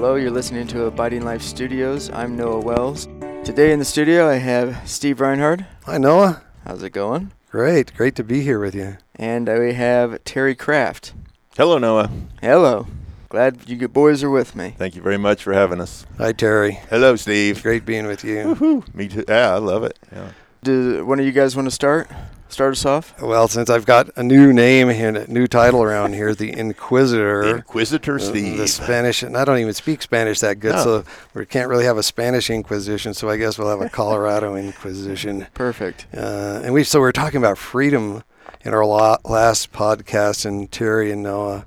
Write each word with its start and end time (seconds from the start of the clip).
Hello, 0.00 0.14
you're 0.14 0.30
listening 0.30 0.66
to 0.68 0.84
Abiding 0.84 1.26
Life 1.26 1.42
Studios. 1.42 2.08
I'm 2.08 2.34
Noah 2.34 2.60
Wells. 2.60 3.06
Today 3.44 3.70
in 3.70 3.78
the 3.78 3.84
studio, 3.84 4.30
I 4.30 4.36
have 4.36 4.88
Steve 4.88 5.20
Reinhardt. 5.20 5.60
Hi, 5.84 5.98
Noah. 5.98 6.40
How's 6.64 6.82
it 6.82 6.94
going? 6.94 7.32
Great. 7.50 7.94
Great 7.94 8.14
to 8.14 8.24
be 8.24 8.40
here 8.40 8.58
with 8.58 8.74
you. 8.74 8.96
And 9.16 9.46
we 9.46 9.74
have 9.74 10.24
Terry 10.24 10.54
Kraft. 10.54 11.12
Hello, 11.54 11.76
Noah. 11.76 12.10
Hello. 12.40 12.86
Glad 13.28 13.68
you 13.68 13.86
boys 13.88 14.24
are 14.24 14.30
with 14.30 14.56
me. 14.56 14.74
Thank 14.78 14.96
you 14.96 15.02
very 15.02 15.18
much 15.18 15.42
for 15.42 15.52
having 15.52 15.82
us. 15.82 16.06
Hi, 16.16 16.32
Terry. 16.32 16.80
Hello, 16.88 17.14
Steve. 17.16 17.62
Great 17.62 17.84
being 17.84 18.06
with 18.06 18.24
you. 18.24 18.44
Woo-hoo. 18.44 18.84
Me 18.94 19.06
too. 19.06 19.26
Yeah, 19.28 19.54
I 19.54 19.58
love 19.58 19.84
it. 19.84 19.98
Yeah. 20.10 20.30
Do 20.62 21.04
one 21.04 21.20
of 21.20 21.26
you 21.26 21.32
guys 21.32 21.54
want 21.54 21.66
to 21.66 21.74
start? 21.74 22.08
Start 22.50 22.72
us 22.72 22.84
off? 22.84 23.20
Well, 23.22 23.46
since 23.46 23.70
I've 23.70 23.86
got 23.86 24.10
a 24.16 24.24
new 24.24 24.52
name 24.52 24.90
and 24.90 25.16
a 25.16 25.32
new 25.32 25.46
title 25.46 25.82
around 25.84 26.14
here, 26.14 26.34
the 26.34 26.52
Inquisitor. 26.52 27.42
Inquisitor 27.56 28.16
uh, 28.16 28.18
Steve. 28.18 28.58
The 28.58 28.66
Spanish, 28.66 29.22
and 29.22 29.36
I 29.36 29.44
don't 29.44 29.58
even 29.58 29.72
speak 29.72 30.02
Spanish 30.02 30.40
that 30.40 30.58
good, 30.58 30.72
No. 30.74 30.82
so 30.82 31.04
we 31.32 31.46
can't 31.46 31.68
really 31.68 31.84
have 31.84 31.96
a 31.96 32.02
Spanish 32.02 32.50
Inquisition. 32.50 33.14
So 33.14 33.30
I 33.30 33.36
guess 33.36 33.56
we'll 33.56 33.70
have 33.70 33.80
a 33.80 33.88
Colorado 33.88 34.56
Inquisition. 34.56 35.46
Perfect. 35.54 36.06
Uh, 36.12 36.60
and 36.64 36.74
we 36.74 36.82
so 36.82 37.00
we 37.00 37.06
are 37.06 37.12
talking 37.12 37.38
about 37.38 37.56
freedom 37.56 38.24
in 38.62 38.74
our 38.74 38.84
last 38.84 39.72
podcast, 39.72 40.44
and 40.44 40.70
Terry 40.72 41.12
and 41.12 41.22
Noah 41.22 41.64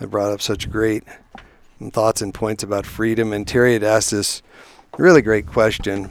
have 0.00 0.10
brought 0.10 0.32
up 0.32 0.42
such 0.42 0.70
great 0.70 1.02
thoughts 1.92 2.20
and 2.20 2.34
points 2.34 2.62
about 2.62 2.84
freedom. 2.84 3.32
And 3.32 3.48
Terry 3.48 3.72
had 3.72 3.82
asked 3.82 4.10
this 4.10 4.42
really 4.98 5.22
great 5.22 5.46
question, 5.46 6.10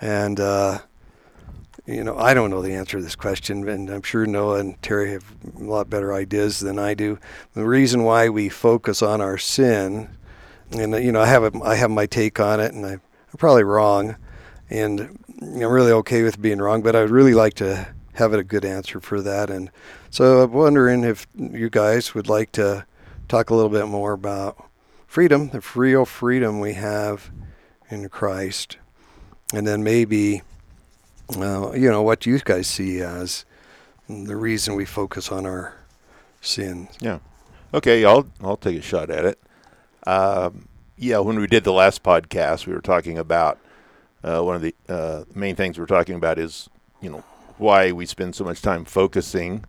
and 0.00 0.40
uh, 0.40 0.80
you 1.92 2.04
know 2.04 2.16
I 2.16 2.34
don't 2.34 2.50
know 2.50 2.62
the 2.62 2.74
answer 2.74 2.98
to 2.98 3.02
this 3.02 3.16
question, 3.16 3.68
and 3.68 3.90
I'm 3.90 4.02
sure 4.02 4.26
Noah 4.26 4.60
and 4.60 4.80
Terry 4.82 5.12
have 5.12 5.24
a 5.58 5.62
lot 5.62 5.90
better 5.90 6.12
ideas 6.12 6.60
than 6.60 6.78
I 6.78 6.94
do. 6.94 7.18
The 7.54 7.66
reason 7.66 8.04
why 8.04 8.28
we 8.28 8.48
focus 8.48 9.02
on 9.02 9.20
our 9.20 9.38
sin, 9.38 10.08
and 10.72 10.94
you 11.04 11.12
know 11.12 11.20
I 11.20 11.26
have 11.26 11.54
a, 11.54 11.62
I 11.62 11.74
have 11.76 11.90
my 11.90 12.06
take 12.06 12.40
on 12.40 12.60
it, 12.60 12.72
and 12.72 12.84
I, 12.86 12.92
I'm 12.92 13.38
probably 13.38 13.64
wrong, 13.64 14.16
and 14.70 15.18
I'm 15.40 15.60
really 15.60 15.92
okay 15.92 16.22
with 16.22 16.40
being 16.40 16.58
wrong, 16.58 16.82
but 16.82 16.96
I'd 16.96 17.10
really 17.10 17.34
like 17.34 17.54
to 17.54 17.94
have 18.14 18.32
a 18.32 18.44
good 18.44 18.64
answer 18.64 19.00
for 19.00 19.20
that. 19.22 19.50
And 19.50 19.70
so 20.10 20.42
I'm 20.42 20.52
wondering 20.52 21.04
if 21.04 21.26
you 21.34 21.70
guys 21.70 22.14
would 22.14 22.28
like 22.28 22.52
to 22.52 22.86
talk 23.28 23.50
a 23.50 23.54
little 23.54 23.70
bit 23.70 23.86
more 23.86 24.12
about 24.12 24.68
freedom, 25.06 25.48
the 25.48 25.62
real 25.74 26.04
freedom 26.04 26.60
we 26.60 26.74
have 26.74 27.30
in 27.88 28.08
Christ, 28.08 28.78
and 29.52 29.66
then 29.66 29.82
maybe, 29.82 30.42
uh, 31.36 31.72
you 31.72 31.90
know, 31.90 32.02
what 32.02 32.26
you 32.26 32.38
guys 32.40 32.66
see 32.66 33.00
as 33.00 33.44
the 34.08 34.36
reason 34.36 34.74
we 34.74 34.84
focus 34.84 35.30
on 35.30 35.46
our 35.46 35.74
sins. 36.40 36.90
Yeah. 37.00 37.18
Okay, 37.74 38.04
I'll 38.04 38.26
I'll 38.42 38.56
take 38.56 38.78
a 38.78 38.82
shot 38.82 39.10
at 39.10 39.24
it. 39.24 39.38
Um, 40.06 40.68
yeah, 40.96 41.18
when 41.18 41.38
we 41.38 41.46
did 41.46 41.64
the 41.64 41.72
last 41.72 42.02
podcast, 42.02 42.66
we 42.66 42.74
were 42.74 42.80
talking 42.80 43.18
about 43.18 43.58
uh, 44.22 44.40
one 44.42 44.56
of 44.56 44.62
the 44.62 44.74
uh, 44.88 45.24
main 45.34 45.56
things 45.56 45.78
we 45.78 45.82
were 45.82 45.86
talking 45.86 46.16
about 46.16 46.38
is 46.38 46.68
you 47.00 47.10
know 47.10 47.24
why 47.58 47.92
we 47.92 48.06
spend 48.06 48.34
so 48.34 48.44
much 48.44 48.60
time 48.60 48.84
focusing 48.84 49.64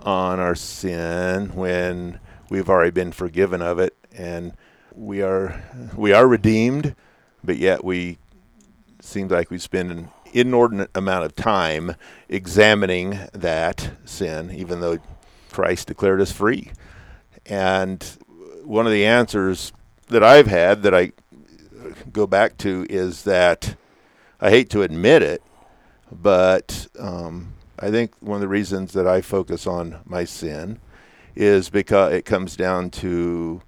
on 0.00 0.40
our 0.40 0.54
sin 0.54 1.54
when 1.54 2.18
we've 2.48 2.68
already 2.68 2.90
been 2.90 3.12
forgiven 3.12 3.62
of 3.62 3.78
it 3.78 3.96
and 4.16 4.52
we 4.94 5.22
are 5.22 5.62
we 5.96 6.12
are 6.12 6.26
redeemed, 6.26 6.94
but 7.42 7.56
yet 7.56 7.84
we 7.84 8.18
seems 9.00 9.30
like 9.30 9.50
we 9.50 9.58
spend 9.58 10.08
inordinate 10.34 10.90
amount 10.94 11.24
of 11.24 11.34
time 11.34 11.94
examining 12.28 13.18
that 13.32 13.92
sin, 14.04 14.50
even 14.50 14.80
though 14.80 14.98
Christ 15.50 15.88
declared 15.88 16.20
us 16.20 16.32
free. 16.32 16.72
And 17.46 18.02
one 18.64 18.86
of 18.86 18.92
the 18.92 19.06
answers 19.06 19.72
that 20.08 20.22
I've 20.22 20.48
had 20.48 20.82
that 20.82 20.94
I 20.94 21.12
go 22.12 22.26
back 22.26 22.58
to 22.58 22.86
is 22.90 23.22
that 23.24 23.76
I 24.40 24.50
hate 24.50 24.68
to 24.70 24.82
admit 24.82 25.22
it, 25.22 25.42
but 26.10 26.88
um, 26.98 27.54
I 27.78 27.90
think 27.90 28.12
one 28.20 28.36
of 28.36 28.40
the 28.40 28.48
reasons 28.48 28.92
that 28.92 29.06
I 29.06 29.20
focus 29.20 29.66
on 29.66 30.00
my 30.04 30.24
sin 30.24 30.80
is 31.34 31.70
because 31.70 32.12
it 32.12 32.24
comes 32.24 32.56
down 32.56 32.90
to 32.90 33.62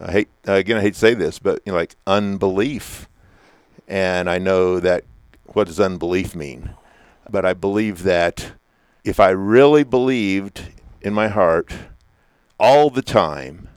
I 0.00 0.12
hate 0.12 0.28
again 0.44 0.78
I 0.78 0.80
hate 0.80 0.94
to 0.94 0.98
say 0.98 1.14
this, 1.14 1.38
but 1.38 1.60
you 1.64 1.72
know, 1.72 1.78
like 1.78 1.96
unbelief, 2.06 3.08
and 3.86 4.28
I 4.28 4.38
know 4.38 4.80
that 4.80 5.04
what 5.46 5.66
does 5.66 5.80
unbelief 5.80 6.34
mean? 6.34 6.70
But 7.30 7.44
I 7.44 7.54
believe 7.54 8.02
that 8.02 8.52
if 9.04 9.18
I 9.20 9.30
really 9.30 9.84
believed 9.84 10.70
in 11.00 11.12
my 11.14 11.28
heart 11.28 11.72
all 12.58 12.90
the 12.90 13.02
time 13.02 13.68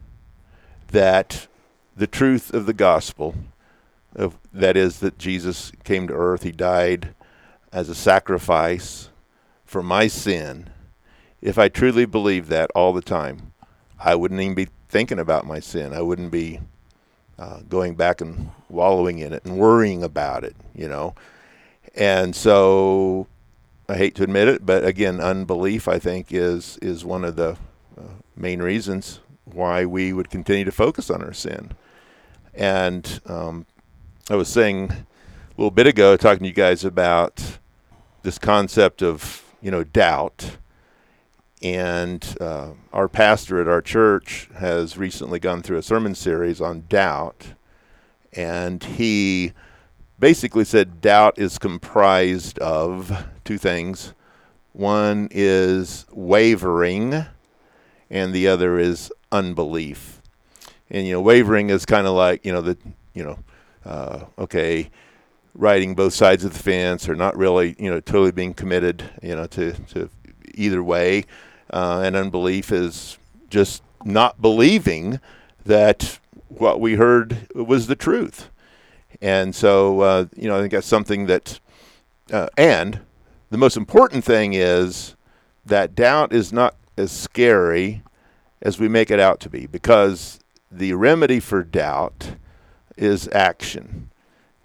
that 0.88 1.48
the 1.96 2.06
truth 2.06 2.52
of 2.54 2.66
the 2.66 2.72
gospel, 2.72 3.34
of, 4.14 4.38
that 4.52 4.76
is 4.76 5.00
that 5.00 5.18
Jesus 5.18 5.72
came 5.84 6.06
to 6.08 6.14
earth, 6.14 6.42
he 6.42 6.52
died 6.52 7.14
as 7.72 7.88
a 7.88 7.94
sacrifice 7.94 9.10
for 9.64 9.82
my 9.82 10.06
sin. 10.06 10.70
If 11.42 11.58
I 11.58 11.68
truly 11.68 12.06
believed 12.06 12.48
that 12.48 12.70
all 12.74 12.92
the 12.92 13.02
time, 13.02 13.52
I 13.98 14.14
wouldn't 14.14 14.40
even 14.40 14.54
be 14.54 14.68
thinking 14.88 15.18
about 15.18 15.46
my 15.46 15.60
sin. 15.60 15.92
I 15.92 16.00
wouldn't 16.00 16.30
be 16.30 16.60
uh, 17.38 17.60
going 17.68 17.94
back 17.94 18.20
and 18.20 18.50
wallowing 18.68 19.18
in 19.18 19.32
it 19.32 19.44
and 19.44 19.58
worrying 19.58 20.02
about 20.02 20.44
it, 20.44 20.56
you 20.74 20.88
know. 20.88 21.14
And 21.96 22.36
so 22.36 23.26
I 23.88 23.96
hate 23.96 24.14
to 24.16 24.22
admit 24.22 24.48
it, 24.48 24.66
but 24.66 24.84
again, 24.84 25.20
unbelief 25.20 25.88
I 25.88 25.98
think 25.98 26.32
is 26.32 26.78
is 26.82 27.04
one 27.04 27.24
of 27.24 27.36
the 27.36 27.56
uh, 27.96 28.02
main 28.36 28.60
reasons 28.60 29.20
why 29.44 29.86
we 29.86 30.12
would 30.12 30.28
continue 30.28 30.64
to 30.64 30.72
focus 30.72 31.08
on 31.08 31.22
our 31.22 31.32
sin. 31.32 31.70
And 32.52 33.20
um, 33.26 33.64
I 34.28 34.34
was 34.34 34.48
saying 34.48 34.90
a 34.90 35.06
little 35.56 35.70
bit 35.70 35.86
ago, 35.86 36.16
talking 36.16 36.40
to 36.40 36.46
you 36.46 36.52
guys 36.52 36.84
about 36.84 37.58
this 38.22 38.38
concept 38.38 39.02
of 39.02 39.44
you 39.62 39.70
know 39.70 39.84
doubt. 39.84 40.58
And 41.62 42.36
uh, 42.40 42.72
our 42.92 43.08
pastor 43.08 43.60
at 43.62 43.68
our 43.68 43.80
church 43.80 44.50
has 44.58 44.98
recently 44.98 45.38
gone 45.38 45.62
through 45.62 45.78
a 45.78 45.82
sermon 45.82 46.14
series 46.14 46.60
on 46.60 46.84
doubt, 46.88 47.54
and 48.34 48.84
he 48.84 49.52
basically 50.18 50.64
said 50.64 51.00
doubt 51.00 51.38
is 51.38 51.58
comprised 51.58 52.58
of 52.58 53.26
two 53.44 53.58
things. 53.58 54.12
One 54.72 55.28
is 55.30 56.06
wavering, 56.10 57.26
and 58.10 58.32
the 58.34 58.48
other 58.48 58.78
is 58.78 59.10
unbelief. 59.32 60.20
And 60.90 61.06
you 61.06 61.14
know, 61.14 61.20
wavering 61.20 61.70
is 61.70 61.86
kind 61.86 62.06
of 62.06 62.14
like 62.14 62.44
you 62.44 62.52
know 62.52 62.60
the 62.60 62.78
you 63.14 63.24
know, 63.24 63.38
uh, 63.84 64.24
okay, 64.38 64.90
riding 65.54 65.94
both 65.94 66.12
sides 66.12 66.44
of 66.44 66.52
the 66.52 66.58
fence, 66.58 67.08
or 67.08 67.14
not 67.14 67.36
really 67.36 67.74
you 67.78 67.90
know 67.90 68.00
totally 68.00 68.32
being 68.32 68.54
committed 68.54 69.10
you 69.22 69.34
know 69.34 69.46
to 69.46 69.72
to 69.72 70.10
either 70.54 70.82
way. 70.82 71.24
Uh, 71.70 72.02
and 72.04 72.14
unbelief 72.14 72.70
is 72.70 73.18
just 73.50 73.82
not 74.04 74.40
believing 74.40 75.20
that 75.64 76.20
what 76.48 76.80
we 76.80 76.94
heard 76.94 77.48
was 77.54 77.88
the 77.88 77.96
truth. 77.96 78.50
And 79.20 79.54
so, 79.54 80.00
uh, 80.00 80.26
you 80.36 80.48
know, 80.48 80.56
I 80.56 80.60
think 80.60 80.72
that's 80.72 80.86
something 80.86 81.26
that, 81.26 81.60
uh, 82.32 82.48
and 82.56 83.00
the 83.50 83.58
most 83.58 83.76
important 83.76 84.24
thing 84.24 84.54
is 84.54 85.16
that 85.64 85.94
doubt 85.94 86.32
is 86.32 86.52
not 86.52 86.76
as 86.96 87.12
scary 87.12 88.02
as 88.62 88.78
we 88.78 88.88
make 88.88 89.10
it 89.10 89.20
out 89.20 89.40
to 89.40 89.50
be 89.50 89.66
because 89.66 90.40
the 90.70 90.92
remedy 90.94 91.40
for 91.40 91.62
doubt 91.62 92.32
is 92.96 93.28
action 93.28 94.10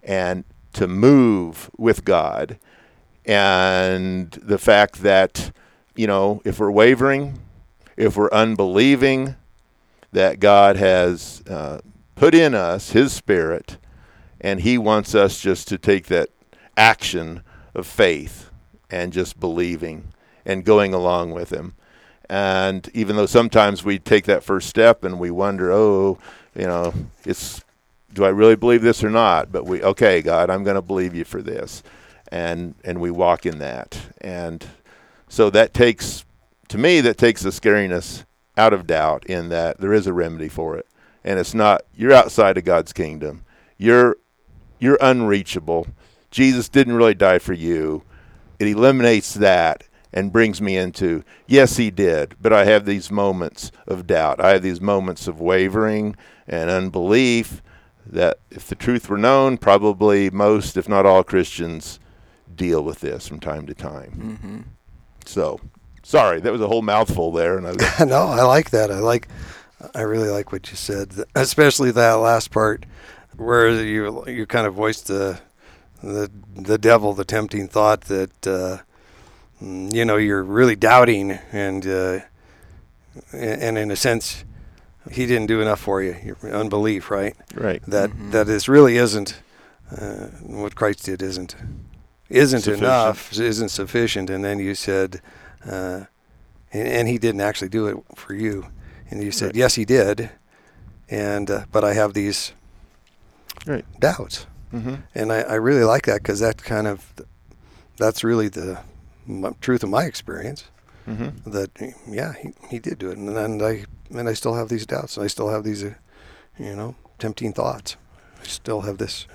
and 0.03 0.43
to 0.73 0.87
move 0.87 1.69
with 1.77 2.05
God. 2.05 2.57
And 3.25 4.31
the 4.31 4.57
fact 4.57 5.03
that, 5.03 5.51
you 5.95 6.07
know, 6.07 6.41
if 6.43 6.59
we're 6.59 6.71
wavering, 6.71 7.39
if 7.97 8.15
we're 8.17 8.31
unbelieving, 8.31 9.35
that 10.11 10.39
God 10.39 10.75
has 10.75 11.43
uh, 11.49 11.79
put 12.15 12.33
in 12.33 12.53
us 12.53 12.91
His 12.91 13.13
Spirit, 13.13 13.77
and 14.41 14.59
He 14.61 14.77
wants 14.77 15.15
us 15.15 15.39
just 15.39 15.67
to 15.69 15.77
take 15.77 16.07
that 16.07 16.29
action 16.75 17.43
of 17.73 17.87
faith 17.87 18.49
and 18.89 19.13
just 19.13 19.39
believing 19.39 20.09
and 20.45 20.65
going 20.65 20.93
along 20.93 21.31
with 21.31 21.51
Him. 21.51 21.75
And 22.29 22.89
even 22.93 23.15
though 23.15 23.25
sometimes 23.25 23.83
we 23.83 23.99
take 23.99 24.25
that 24.25 24.43
first 24.43 24.67
step 24.69 25.03
and 25.03 25.19
we 25.19 25.31
wonder, 25.31 25.71
oh, 25.71 26.17
you 26.55 26.65
know, 26.65 26.93
it's 27.25 27.63
do 28.13 28.25
I 28.25 28.29
really 28.29 28.55
believe 28.55 28.81
this 28.81 29.03
or 29.03 29.09
not? 29.09 29.51
But 29.51 29.65
we, 29.65 29.81
okay, 29.81 30.21
God, 30.21 30.49
I'm 30.49 30.63
going 30.63 30.75
to 30.75 30.81
believe 30.81 31.15
you 31.15 31.23
for 31.23 31.41
this, 31.41 31.83
and 32.31 32.75
and 32.83 32.99
we 32.99 33.11
walk 33.11 33.45
in 33.45 33.59
that, 33.59 33.99
and 34.19 34.65
so 35.29 35.49
that 35.51 35.73
takes, 35.73 36.25
to 36.67 36.77
me, 36.77 36.99
that 37.01 37.17
takes 37.17 37.41
the 37.41 37.51
scariness 37.51 38.25
out 38.57 38.73
of 38.73 38.85
doubt 38.85 39.25
in 39.25 39.47
that 39.49 39.79
there 39.79 39.93
is 39.93 40.07
a 40.07 40.13
remedy 40.13 40.49
for 40.49 40.75
it, 40.77 40.87
and 41.23 41.39
it's 41.39 41.53
not 41.53 41.83
you're 41.95 42.13
outside 42.13 42.57
of 42.57 42.65
God's 42.65 42.93
kingdom, 42.93 43.45
you're 43.77 44.17
you're 44.81 44.97
unreachable. 44.99 45.87
Jesus 46.31 46.67
didn't 46.67 46.95
really 46.95 47.13
die 47.13 47.39
for 47.39 47.53
you. 47.53 48.03
It 48.59 48.67
eliminates 48.67 49.33
that 49.35 49.83
and 50.11 50.33
brings 50.33 50.61
me 50.61 50.75
into 50.75 51.23
yes, 51.47 51.77
he 51.77 51.89
did, 51.89 52.35
but 52.41 52.51
I 52.51 52.65
have 52.65 52.85
these 52.85 53.11
moments 53.11 53.71
of 53.87 54.07
doubt. 54.07 54.41
I 54.41 54.49
have 54.49 54.63
these 54.63 54.81
moments 54.81 55.27
of 55.27 55.39
wavering 55.39 56.15
and 56.47 56.69
unbelief 56.69 57.61
that 58.05 58.39
if 58.49 58.67
the 58.67 58.75
truth 58.75 59.07
were 59.07 59.17
known, 59.17 59.57
probably 59.57 60.29
most, 60.29 60.75
if 60.75 60.89
not 60.89 61.05
all, 61.05 61.23
Christians 61.23 61.99
deal 62.53 62.83
with 62.83 62.99
this 62.99 63.27
from 63.27 63.39
time 63.39 63.67
to 63.67 63.73
time. 63.73 64.39
Mm-hmm. 64.41 64.59
So, 65.25 65.61
sorry, 66.03 66.41
that 66.41 66.51
was 66.51 66.61
a 66.61 66.67
whole 66.67 66.81
mouthful 66.81 67.31
there, 67.31 67.57
and 67.57 67.67
I, 67.67 68.03
no, 68.05 68.23
I 68.23 68.41
like 68.41 68.71
that. 68.71 68.91
I 68.91 68.99
like, 68.99 69.27
I 69.93 70.01
really 70.01 70.29
like 70.29 70.51
what 70.51 70.69
you 70.71 70.75
said, 70.75 71.13
especially 71.35 71.91
that 71.91 72.13
last 72.13 72.51
part 72.51 72.85
where 73.41 73.69
you 73.83 74.23
you 74.27 74.45
kind 74.45 74.67
of 74.67 74.73
voiced 74.75 75.07
the 75.07 75.39
the 76.03 76.29
the 76.55 76.77
devil, 76.77 77.13
the 77.13 77.25
tempting 77.25 77.67
thought 77.67 78.01
that 78.01 78.47
uh, 78.47 78.77
mm, 79.63 79.93
you 79.93 80.05
know 80.05 80.17
you're 80.17 80.43
really 80.43 80.75
doubting, 80.75 81.31
and 81.51 81.85
uh, 81.85 82.19
and 83.33 83.77
in 83.77 83.91
a 83.91 83.95
sense, 83.95 84.43
he 85.11 85.25
didn't 85.25 85.47
do 85.47 85.61
enough 85.61 85.79
for 85.79 86.01
you. 86.01 86.15
Your 86.23 86.37
unbelief, 86.55 87.11
right? 87.11 87.35
right. 87.55 87.81
That 87.87 88.09
Mhm. 88.11 88.31
that 88.31 88.47
is 88.49 88.67
really 88.69 88.97
isn't 88.97 89.41
uh, 89.91 90.27
what 90.47 90.75
Christ 90.75 91.03
did. 91.05 91.21
Isn't 91.21 91.55
isn't 92.29 92.61
Sufficient. 92.61 92.83
enough. 92.83 93.39
Isn't 93.39 93.69
sufficient. 93.69 94.29
And 94.29 94.43
then 94.43 94.57
you 94.59 94.73
said, 94.75 95.21
uh, 95.65 96.05
and, 96.71 96.87
and 96.87 97.07
he 97.07 97.17
didn't 97.17 97.41
actually 97.41 97.67
do 97.69 97.87
it 97.87 97.97
for 98.15 98.33
you. 98.33 98.67
And 99.09 99.21
you 99.21 99.31
said, 99.31 99.47
Right. 99.47 99.55
yes, 99.57 99.75
he 99.75 99.83
did. 99.85 100.29
And 101.09 101.51
uh, 101.51 101.65
but 101.73 101.83
I 101.83 101.93
have 101.93 102.13
these 102.13 102.53
Right. 103.65 103.85
doubts, 103.99 104.47
Mm-hmm. 104.73 104.95
and 105.15 105.33
I, 105.33 105.41
I 105.41 105.53
really 105.55 105.83
like 105.83 106.05
that 106.05 106.21
because 106.23 106.39
that 106.39 106.63
kind 106.63 106.87
of 106.87 107.13
that's 107.97 108.23
really 108.23 108.47
the 108.47 108.79
m- 109.27 109.55
truth 109.59 109.83
of 109.83 109.89
my 109.89 110.05
experience. 110.05 110.65
Mm-hmm. 111.07 111.49
That 111.51 111.71
yeah, 112.07 112.33
he, 112.41 112.53
he 112.69 112.79
did 112.79 112.97
do 112.99 113.09
it, 113.11 113.17
and 113.17 113.29
and 113.37 113.61
I 113.61 113.85
and 114.09 114.29
I 114.29 114.33
still 114.33 114.53
have 114.55 114.69
these 114.69 114.85
doubts, 114.85 115.17
and 115.17 115.23
I 115.23 115.27
still 115.27 115.49
have 115.49 115.63
these, 115.63 115.83
uh, 115.83 115.93
you 116.57 116.75
know, 116.75 116.95
tempting 117.19 117.53
thoughts. 117.53 117.97
I 118.41 118.45
still 118.47 118.81
have 118.81 118.97
this. 118.97 119.27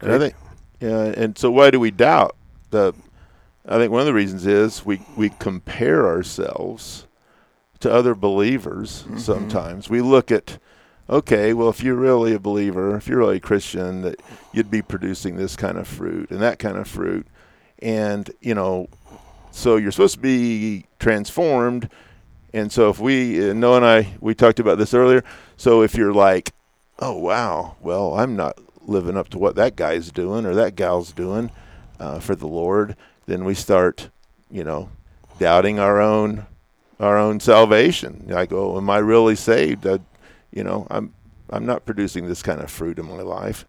And 0.00 0.12
I 0.12 0.18
think, 0.18 0.34
yeah, 0.80 1.12
and 1.16 1.36
so 1.38 1.50
why 1.50 1.70
do 1.70 1.78
we 1.78 1.90
doubt? 1.90 2.34
The, 2.70 2.92
I 3.68 3.76
think 3.78 3.92
one 3.92 4.00
of 4.00 4.06
the 4.06 4.14
reasons 4.14 4.46
is 4.46 4.84
we 4.86 5.00
we 5.16 5.28
compare 5.38 6.06
ourselves 6.06 7.06
to 7.80 7.92
other 7.92 8.14
believers. 8.14 9.04
Mhm. 9.08 9.20
Sometimes 9.20 9.90
we 9.90 10.00
look 10.00 10.30
at, 10.32 10.58
okay, 11.12 11.52
well, 11.52 11.68
if 11.68 11.82
you're 11.82 11.94
really 11.94 12.32
a 12.32 12.38
believer, 12.38 12.96
if 12.96 13.06
you're 13.06 13.18
really 13.18 13.36
a 13.36 13.40
Christian, 13.40 14.00
that 14.00 14.20
you'd 14.52 14.70
be 14.70 14.80
producing 14.80 15.36
this 15.36 15.56
kind 15.56 15.76
of 15.76 15.86
fruit 15.86 16.30
and 16.30 16.40
that 16.40 16.58
kind 16.58 16.78
of 16.78 16.88
fruit, 16.88 17.26
and 17.80 18.30
you 18.40 18.54
know, 18.54 18.88
so 19.50 19.76
you're 19.76 19.92
supposed 19.92 20.14
to 20.14 20.20
be 20.20 20.86
transformed. 20.98 21.90
And 22.54 22.72
so 22.72 22.90
if 22.90 22.98
we, 22.98 23.50
uh, 23.50 23.52
Noah 23.52 23.76
and 23.76 23.86
I, 23.86 24.14
we 24.20 24.34
talked 24.34 24.60
about 24.60 24.78
this 24.78 24.92
earlier. 24.94 25.24
So 25.56 25.82
if 25.82 25.94
you're 25.94 26.14
like, 26.14 26.52
oh 26.98 27.16
wow, 27.16 27.76
well, 27.80 28.14
I'm 28.14 28.34
not 28.34 28.58
living 28.80 29.16
up 29.16 29.28
to 29.30 29.38
what 29.38 29.54
that 29.56 29.76
guy's 29.76 30.10
doing 30.10 30.44
or 30.46 30.54
that 30.54 30.76
gal's 30.76 31.12
doing 31.12 31.50
uh, 32.00 32.20
for 32.20 32.34
the 32.34 32.48
Lord, 32.48 32.96
then 33.26 33.44
we 33.44 33.54
start, 33.54 34.08
you 34.50 34.64
know, 34.64 34.90
doubting 35.38 35.78
our 35.78 36.00
own 36.00 36.46
our 37.00 37.18
own 37.18 37.40
salvation. 37.40 38.24
Like, 38.28 38.52
oh, 38.52 38.76
am 38.76 38.88
I 38.88 38.98
really 38.98 39.34
saved? 39.36 39.86
You 40.52 40.64
know, 40.64 40.86
I'm 40.90 41.14
I'm 41.50 41.66
not 41.66 41.84
producing 41.84 42.28
this 42.28 42.42
kind 42.42 42.60
of 42.60 42.70
fruit 42.70 42.98
in 42.98 43.06
my 43.06 43.22
life. 43.22 43.66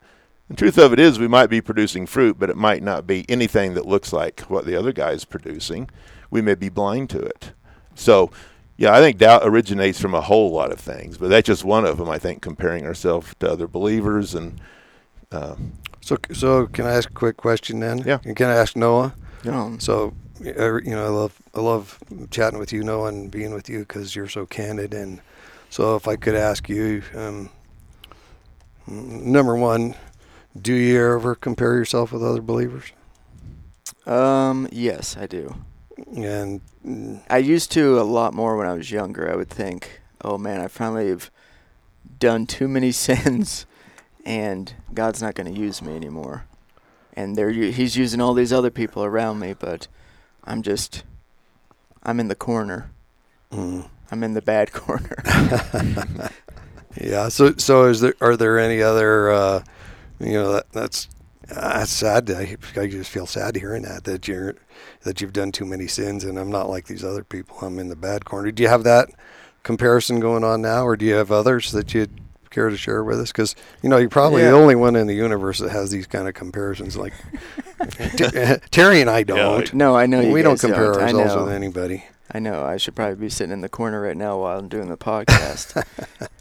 The 0.50 0.56
truth 0.56 0.77
of 0.77 0.94
it 0.94 1.00
is, 1.00 1.19
we 1.19 1.27
might 1.27 1.50
be 1.50 1.62
producing 1.62 2.06
fruit, 2.06 2.38
but 2.38 2.50
it 2.50 2.57
might 2.57 2.83
not 2.83 3.07
be 3.07 3.25
anything 3.30 3.74
that 3.74 3.88
looks 3.88 4.13
like 4.13 4.41
what 4.41 4.65
the 4.65 4.75
other 4.75 4.91
guy's 4.91 5.25
producing. 5.25 5.89
We 6.30 6.41
may 6.41 6.56
be 6.56 6.69
blind 6.69 7.09
to 7.12 7.19
it. 7.19 7.53
So, 7.95 8.30
yeah, 8.77 8.94
I 8.94 9.00
think 9.00 9.18
doubt 9.18 9.41
originates 9.45 10.00
from 10.01 10.13
a 10.13 10.21
whole 10.21 10.51
lot 10.51 10.71
of 10.71 10.80
things, 10.80 11.18
but 11.18 11.30
that's 11.30 11.47
just 11.47 11.63
one 11.63 11.85
of 11.85 11.97
them. 11.97 12.09
I 12.09 12.19
think 12.19 12.41
comparing 12.41 12.86
ourselves 12.86 13.33
to 13.39 13.51
other 13.51 13.68
believers 13.68 14.36
and 14.36 14.59
um, 15.31 15.74
So 16.01 16.18
so 16.31 16.68
can 16.68 16.86
I 16.86 16.94
ask 16.94 17.09
a 17.09 17.13
quick 17.13 17.38
question 17.38 17.79
then? 17.79 18.00
Yeah. 18.06 18.19
And 18.25 18.36
Can 18.36 18.47
I 18.47 18.56
ask 18.56 18.75
Noah? 18.75 19.15
Yeah. 19.44 19.77
So, 19.79 20.13
uh, 20.45 20.75
you 20.81 20.91
know, 20.91 21.06
I 21.06 21.09
love 21.09 21.41
I 21.56 21.59
love 21.62 22.00
chatting 22.31 22.59
with 22.59 22.74
you, 22.74 22.83
Noah, 22.83 23.07
and 23.07 23.31
being 23.31 23.53
with 23.53 23.69
you 23.69 23.79
because 23.79 24.15
you're 24.15 24.27
so 24.27 24.45
candid. 24.45 24.94
And 24.94 25.21
so, 25.74 25.96
if 25.96 26.08
I 26.08 26.18
could 26.18 26.36
ask 26.36 26.70
you, 26.70 27.02
um, 27.16 27.50
number 28.86 29.56
one, 29.56 29.96
do 30.62 30.72
you 30.72 31.04
ever 31.16 31.34
compare 31.34 31.74
yourself 31.74 32.12
with 32.12 32.22
other 32.22 32.44
believers? 32.44 32.92
um, 34.06 34.68
yes, 34.72 35.18
I 35.18 35.25
do. 35.25 35.56
And 36.16 36.62
I 37.28 37.40
used 37.40 37.72
to 37.72 38.00
a 38.00 38.04
lot 38.04 38.36
more 38.36 38.56
when 38.56 38.68
I 38.68 38.74
was 38.74 38.92
younger. 38.92 39.31
I 39.31 39.36
would 39.36 39.50
think, 39.50 40.02
oh 40.22 40.38
man, 40.38 40.62
I 40.62 40.68
finally 40.68 41.10
have 41.10 41.31
done 42.20 42.46
too 42.46 42.68
many 42.68 42.92
sins, 43.08 43.66
and 44.28 44.75
God's 44.94 45.24
not 45.24 45.34
going 45.34 45.52
to 45.52 45.60
use 45.60 45.81
me 45.81 45.96
anymore. 45.96 46.46
And 47.16 47.36
they're 47.36 47.50
He's 47.50 47.96
using 47.96 48.22
all 48.22 48.36
these 48.36 48.54
other 48.54 48.70
people 48.70 49.04
around 49.04 49.40
me, 49.40 49.56
but 49.58 49.88
I'm 50.44 50.62
just, 50.62 51.04
I'm 52.04 52.20
in 52.20 52.28
the 52.28 52.36
corner. 52.36 52.92
mm. 53.52 53.90
I'm 54.11 54.23
in 54.23 54.33
the 54.33 54.41
bad 54.41 54.71
corner. 54.71 55.21
yeah. 57.01 57.29
So 57.29 57.53
so 57.57 57.85
is 57.85 58.01
there 58.01 58.13
are 58.21 58.38
there 58.38 58.59
any 58.59 58.81
other 58.81 59.31
uh, 59.31 59.63
you 60.19 60.33
know 60.33 60.53
that 60.53 60.71
that's 60.71 61.07
uh, 61.50 61.79
that's 61.79 61.91
sad. 61.91 62.29
I, 62.31 62.57
I 62.75 62.88
just 62.88 63.09
feel 63.09 63.25
sad 63.25 63.55
hearing 63.55 63.83
that 63.83 64.03
that 64.05 64.27
you're 64.27 64.55
that 65.03 65.21
you've 65.21 65.33
done 65.33 65.51
too 65.51 65.65
many 65.65 65.88
sins, 65.88 66.23
and 66.23 66.38
I'm 66.39 66.51
not 66.51 66.69
like 66.69 66.85
these 66.88 67.03
other 67.03 67.23
people. 67.23 67.57
I'm 67.61 67.79
in 67.79 67.89
the 67.89 67.95
bad 67.95 68.25
corner. 68.25 68.51
Do 68.51 68.63
you 68.63 68.69
have 68.69 68.83
that 68.83 69.09
comparison 69.63 70.19
going 70.19 70.44
on 70.44 70.61
now, 70.61 70.85
or 70.85 70.95
do 70.95 71.05
you 71.05 71.13
have 71.15 71.31
others 71.31 71.71
that 71.71 71.94
you'd 71.94 72.11
care 72.50 72.69
to 72.69 72.77
share 72.77 73.03
with 73.03 73.19
us? 73.19 73.31
Because 73.31 73.55
you 73.81 73.89
know 73.89 73.97
you're 73.97 74.09
probably 74.09 74.41
Yeah. 74.44 74.51
the 74.51 74.57
only 74.57 74.75
one 74.75 74.95
in 74.95 75.07
the 75.07 75.15
universe 75.15 75.59
that 75.59 75.71
has 75.71 75.89
these 75.91 76.05
kind 76.07 76.27
of 76.27 76.33
comparisons. 76.35 76.95
Like 76.95 77.13
Terry 78.71 79.01
and 79.01 79.09
I 79.09 79.23
don't. 79.23 79.73
no, 79.73 79.95
I 79.95 80.05
know 80.05 80.21
you 80.21 80.31
we 80.31 80.41
don't 80.41 80.53
guys 80.53 80.61
compare 80.61 81.00
I 81.00 81.11
ourselves 81.11 81.35
with 81.45 81.53
anybody. 81.53 82.05
I 82.31 82.40
know. 82.40 82.64
I 82.64 82.78
should 82.78 82.96
probably 82.96 83.16
be 83.16 83.30
sitting 83.30 83.54
in 83.54 83.62
the 83.62 83.70
corner 83.70 84.02
right 84.02 84.18
now 84.18 84.40
while 84.40 84.58
I'm 84.58 84.68
doing 84.70 84.90
the 84.90 84.98
podcast. 84.98 85.84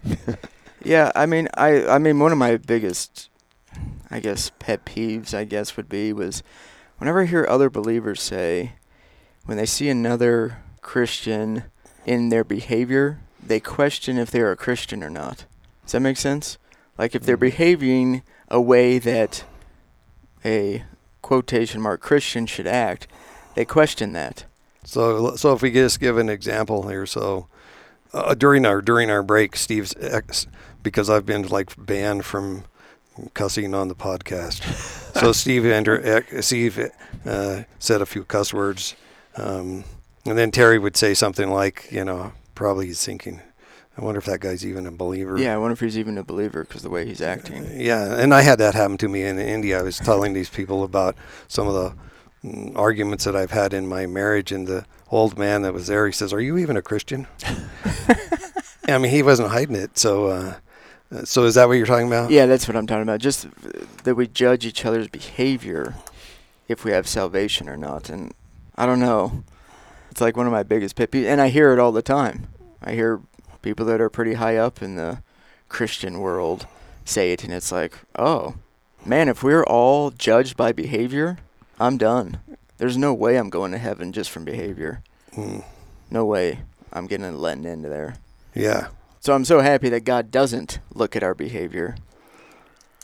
yeah, 0.84 1.10
I 1.14 1.26
mean, 1.26 1.48
I 1.54 1.86
I 1.86 1.98
mean, 1.98 2.18
one 2.18 2.32
of 2.32 2.38
my 2.38 2.56
biggest, 2.56 3.28
I 4.10 4.20
guess, 4.20 4.50
pet 4.58 4.84
peeves, 4.84 5.34
I 5.34 5.44
guess, 5.44 5.76
would 5.76 5.88
be 5.88 6.12
was 6.12 6.42
whenever 6.98 7.22
I 7.22 7.26
hear 7.26 7.46
other 7.48 7.68
believers 7.68 8.22
say, 8.22 8.72
when 9.44 9.56
they 9.58 9.66
see 9.66 9.88
another 9.88 10.58
Christian 10.80 11.64
in 12.06 12.28
their 12.28 12.44
behavior, 12.44 13.18
they 13.44 13.60
question 13.60 14.18
if 14.18 14.30
they're 14.30 14.52
a 14.52 14.56
Christian 14.56 15.02
or 15.02 15.10
not. 15.10 15.44
Does 15.84 15.92
that 15.92 16.00
make 16.00 16.16
sense? 16.16 16.58
Like 16.96 17.14
if 17.14 17.22
they're 17.22 17.36
Mhm. 17.36 17.40
behaving 17.50 18.22
a 18.48 18.60
way 18.60 18.98
that 18.98 19.44
a 20.44 20.84
quotation 21.22 21.80
mark 21.80 22.00
Christian 22.00 22.46
should 22.46 22.66
act, 22.66 23.06
they 23.56 23.64
question 23.64 24.12
that. 24.12 24.44
So, 24.84 25.36
so 25.36 25.52
if 25.52 25.62
we 25.62 25.70
just 25.70 26.00
give 26.00 26.18
an 26.18 26.28
example 26.28 26.88
here, 26.88 27.06
so 27.06 27.46
uh, 28.12 28.34
during 28.34 28.66
our 28.66 28.82
during 28.82 29.10
our 29.10 29.22
break, 29.22 29.56
Steve's 29.56 29.94
ex, 30.00 30.46
because 30.82 31.08
I've 31.08 31.26
been 31.26 31.46
like 31.48 31.72
banned 31.78 32.24
from 32.24 32.64
cussing 33.34 33.74
on 33.74 33.88
the 33.88 33.94
podcast. 33.94 34.62
so 35.20 35.32
Steve 35.32 35.64
enter, 35.64 36.00
ex- 36.04 36.46
Steve 36.46 36.90
uh, 37.24 37.62
said 37.78 38.00
a 38.02 38.06
few 38.06 38.24
cuss 38.24 38.52
words, 38.52 38.96
um, 39.36 39.84
and 40.24 40.36
then 40.36 40.50
Terry 40.50 40.78
would 40.78 40.96
say 40.96 41.14
something 41.14 41.50
like, 41.50 41.88
you 41.90 42.04
know, 42.04 42.32
probably 42.54 42.86
he's 42.86 43.04
thinking, 43.04 43.40
I 43.96 44.02
wonder 44.02 44.18
if 44.18 44.24
that 44.24 44.40
guy's 44.40 44.64
even 44.64 44.86
a 44.86 44.90
believer. 44.90 45.38
Yeah, 45.38 45.54
I 45.54 45.58
wonder 45.58 45.74
if 45.74 45.80
he's 45.80 45.98
even 45.98 46.16
a 46.16 46.24
believer 46.24 46.64
because 46.64 46.82
the 46.82 46.90
way 46.90 47.06
he's 47.06 47.20
acting. 47.20 47.68
Yeah, 47.78 48.14
and 48.14 48.32
I 48.32 48.42
had 48.42 48.58
that 48.58 48.74
happen 48.74 48.96
to 48.98 49.08
me 49.08 49.22
in 49.22 49.38
India. 49.38 49.78
I 49.78 49.82
was 49.82 49.98
telling 49.98 50.32
these 50.32 50.48
people 50.48 50.82
about 50.82 51.14
some 51.48 51.66
of 51.68 51.74
the 51.74 51.94
arguments 52.74 53.24
that 53.24 53.36
I've 53.36 53.50
had 53.50 53.72
in 53.72 53.86
my 53.86 54.06
marriage, 54.06 54.52
and 54.52 54.66
the 54.66 54.84
old 55.10 55.38
man 55.38 55.62
that 55.62 55.72
was 55.72 55.86
there, 55.86 56.06
he 56.06 56.12
says, 56.12 56.32
"Are 56.32 56.40
you 56.40 56.58
even 56.58 56.76
a 56.76 56.82
Christian?" 56.82 57.26
I 58.88 58.98
mean, 58.98 59.12
he 59.12 59.22
wasn't 59.22 59.50
hiding 59.50 59.76
it. 59.76 59.96
So, 59.96 60.26
uh, 60.26 60.54
uh, 61.12 61.24
so 61.24 61.44
is 61.44 61.54
that 61.54 61.68
what 61.68 61.74
you're 61.74 61.86
talking 61.86 62.08
about? 62.08 62.30
Yeah, 62.30 62.46
that's 62.46 62.66
what 62.66 62.76
I'm 62.76 62.86
talking 62.86 63.02
about. 63.02 63.20
Just 63.20 63.46
that 64.04 64.14
we 64.14 64.26
judge 64.26 64.66
each 64.66 64.84
other's 64.84 65.08
behavior 65.08 65.94
if 66.68 66.84
we 66.84 66.90
have 66.90 67.06
salvation 67.06 67.68
or 67.68 67.76
not. 67.76 68.10
And 68.10 68.34
I 68.76 68.86
don't 68.86 69.00
know. 69.00 69.44
It's 70.10 70.20
like 70.20 70.36
one 70.36 70.46
of 70.46 70.52
my 70.52 70.62
biggest 70.62 70.96
pet 70.96 71.10
peeves. 71.10 71.26
And 71.26 71.40
I 71.40 71.48
hear 71.48 71.72
it 71.72 71.78
all 71.78 71.92
the 71.92 72.02
time. 72.02 72.48
I 72.82 72.92
hear 72.92 73.20
people 73.62 73.86
that 73.86 74.00
are 74.00 74.10
pretty 74.10 74.34
high 74.34 74.56
up 74.56 74.82
in 74.82 74.96
the 74.96 75.22
Christian 75.68 76.18
world 76.18 76.66
say 77.04 77.32
it, 77.32 77.44
and 77.44 77.52
it's 77.52 77.72
like, 77.72 77.98
oh, 78.16 78.56
man, 79.04 79.28
if 79.28 79.42
we're 79.42 79.64
all 79.64 80.10
judged 80.10 80.56
by 80.56 80.72
behavior, 80.72 81.38
I'm 81.82 81.96
done. 81.98 82.38
There's 82.78 82.96
no 82.96 83.12
way 83.12 83.36
I'm 83.36 83.50
going 83.50 83.72
to 83.72 83.78
heaven 83.78 84.12
just 84.12 84.30
from 84.30 84.44
behavior. 84.44 85.02
Mm, 85.34 85.64
No 86.10 86.24
way 86.24 86.60
I'm 86.92 87.06
getting 87.06 87.36
letting 87.36 87.64
into 87.64 87.88
there. 87.88 88.14
yeah, 88.54 88.88
So 89.20 89.34
I'm 89.34 89.44
so 89.44 89.60
happy 89.60 89.88
that 89.90 90.04
God 90.04 90.30
doesn't 90.30 90.78
look 90.94 91.16
at 91.16 91.22
our 91.22 91.34
behavior. 91.34 91.96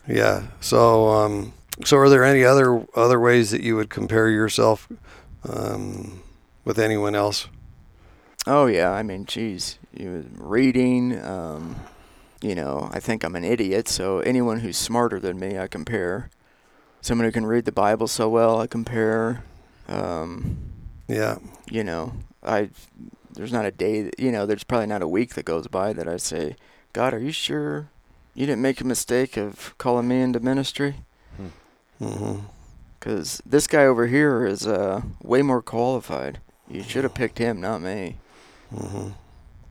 yeah. 0.07 0.49
So, 0.61 1.09
um, 1.09 1.53
so 1.85 1.97
are 1.99 2.09
there 2.09 2.25
any 2.25 2.45
other 2.45 2.85
other 2.95 3.21
ways 3.21 3.51
that 3.51 3.63
you 3.63 3.77
would 3.77 3.89
compare 3.91 4.29
yourself 4.29 4.89
um, 5.49 6.23
with 6.65 6.79
anyone 6.79 7.15
else? 7.15 7.49
Oh 8.47 8.67
yeah, 8.67 8.91
I 8.91 9.03
mean, 9.03 9.27
geez, 9.27 9.79
you 9.93 10.27
reading, 10.37 11.23
um, 11.25 11.77
you 12.41 12.55
know, 12.55 12.89
I 12.93 13.01
think 13.01 13.25
I'm 13.25 13.37
an 13.37 13.45
idiot. 13.45 13.89
So 13.89 14.21
anyone 14.21 14.61
who's 14.61 14.77
smarter 14.79 15.21
than 15.21 15.39
me, 15.39 15.59
I 15.59 15.67
compare. 15.67 16.31
Someone 17.09 17.25
who 17.25 17.33
can 17.33 17.47
read 17.47 17.65
the 17.65 17.73
Bible 17.73 18.07
so 18.07 18.29
well, 18.29 18.61
I 18.61 18.67
compare. 18.67 19.43
Um, 19.89 20.59
Yeah. 21.07 21.39
you 21.71 21.83
know, 21.83 22.13
I 22.43 22.69
there's 23.33 23.51
not 23.51 23.65
a 23.65 23.71
day 23.71 24.03
that, 24.03 24.21
you 24.21 24.31
know, 24.31 24.45
there's 24.45 24.63
probably 24.63 24.89
not 24.89 25.01
a 25.01 25.09
week 25.09 25.33
that 25.33 25.47
goes 25.47 25.69
by 25.69 25.95
that 25.95 26.07
I 26.07 26.19
say, 26.19 26.55
God, 26.93 27.15
are 27.15 27.19
you 27.19 27.33
sure 27.33 27.89
you 28.35 28.45
didn't 28.45 28.61
make 28.61 28.83
a 28.83 28.85
mistake 28.85 29.39
of 29.39 29.75
calling 29.79 30.07
me 30.07 30.21
into 30.21 30.39
ministry? 30.39 30.97
Mm-hmm. 31.99 32.41
Because 33.01 33.41
this 33.47 33.67
guy 33.67 33.87
over 33.87 34.07
here 34.07 34.45
is 34.45 34.67
uh, 34.67 35.01
way 35.23 35.41
more 35.41 35.63
qualified. 35.63 36.41
You 36.69 36.83
should 36.83 37.05
have 37.05 37.15
picked 37.15 37.39
him, 37.39 37.59
not 37.59 37.81
me. 37.81 38.19
Mm-hmm. 38.71 39.13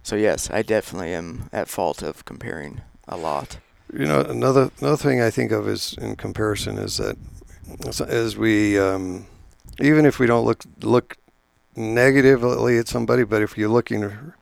So 0.02 0.16
yes, 0.16 0.50
I 0.50 0.64
definitely 0.64 1.14
am 1.14 1.52
at 1.54 1.70
fault 1.70 2.02
of 2.02 2.26
comparing 2.26 2.82
a 3.08 3.16
lot. 3.16 3.60
You 3.94 4.06
know, 4.06 4.22
another 4.22 4.70
another 4.80 4.98
thing 4.98 5.22
I 5.22 5.30
think 5.30 5.52
of 5.52 5.68
is 5.68 5.94
in 6.00 6.16
comparison 6.18 6.78
is 6.78 6.98
that 6.98 7.18
as 8.08 8.36
we 8.38 8.78
um, 8.80 9.26
even 9.80 10.06
if 10.06 10.20
we 10.20 10.28
don't 10.28 10.46
look 10.46 10.64
look 10.82 11.18
negatively 11.76 12.78
at 12.78 12.88
somebody, 12.88 13.24
but 13.24 13.42
if 13.42 13.58
you're 13.58 13.70
looking 13.70 14.34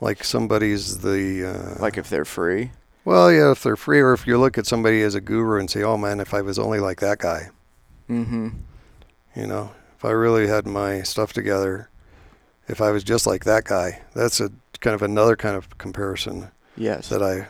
like 0.00 0.24
somebody's 0.24 0.98
the 0.98 1.44
uh, 1.78 1.82
Like 1.82 1.96
if 1.98 2.08
they're 2.08 2.24
free. 2.24 2.70
well, 3.04 3.30
yeah, 3.32 3.52
if 3.52 3.62
they're 3.62 3.76
free, 3.76 4.00
or 4.00 4.12
if 4.12 4.26
you 4.26 4.38
look 4.38 4.58
at 4.58 4.66
somebody 4.66 5.02
as 5.02 5.14
a 5.14 5.20
guru 5.20 5.58
and 5.60 5.70
say, 5.70 5.82
"Oh 5.82 5.96
man, 5.96 6.20
if 6.20 6.34
I 6.34 6.40
was 6.42 6.58
only 6.58 6.80
like 6.80 7.00
that 7.00 7.18
guy," 7.18 7.50
Mm-hmm. 8.10 8.48
you 9.36 9.46
know, 9.46 9.70
if 9.96 10.04
I 10.04 10.10
really 10.10 10.46
had 10.48 10.66
my 10.66 11.02
stuff 11.02 11.32
together, 11.32 11.88
if 12.68 12.80
I 12.80 12.90
was 12.90 13.04
just 13.04 13.26
like 13.26 13.44
that 13.44 13.64
guy, 13.64 14.02
that's 14.14 14.40
a 14.40 14.50
kind 14.80 14.94
of 14.94 15.02
another 15.02 15.36
kind 15.36 15.56
of 15.56 15.76
comparison 15.78 16.50
Yes. 16.76 17.08
that 17.08 17.22
I 17.22 17.48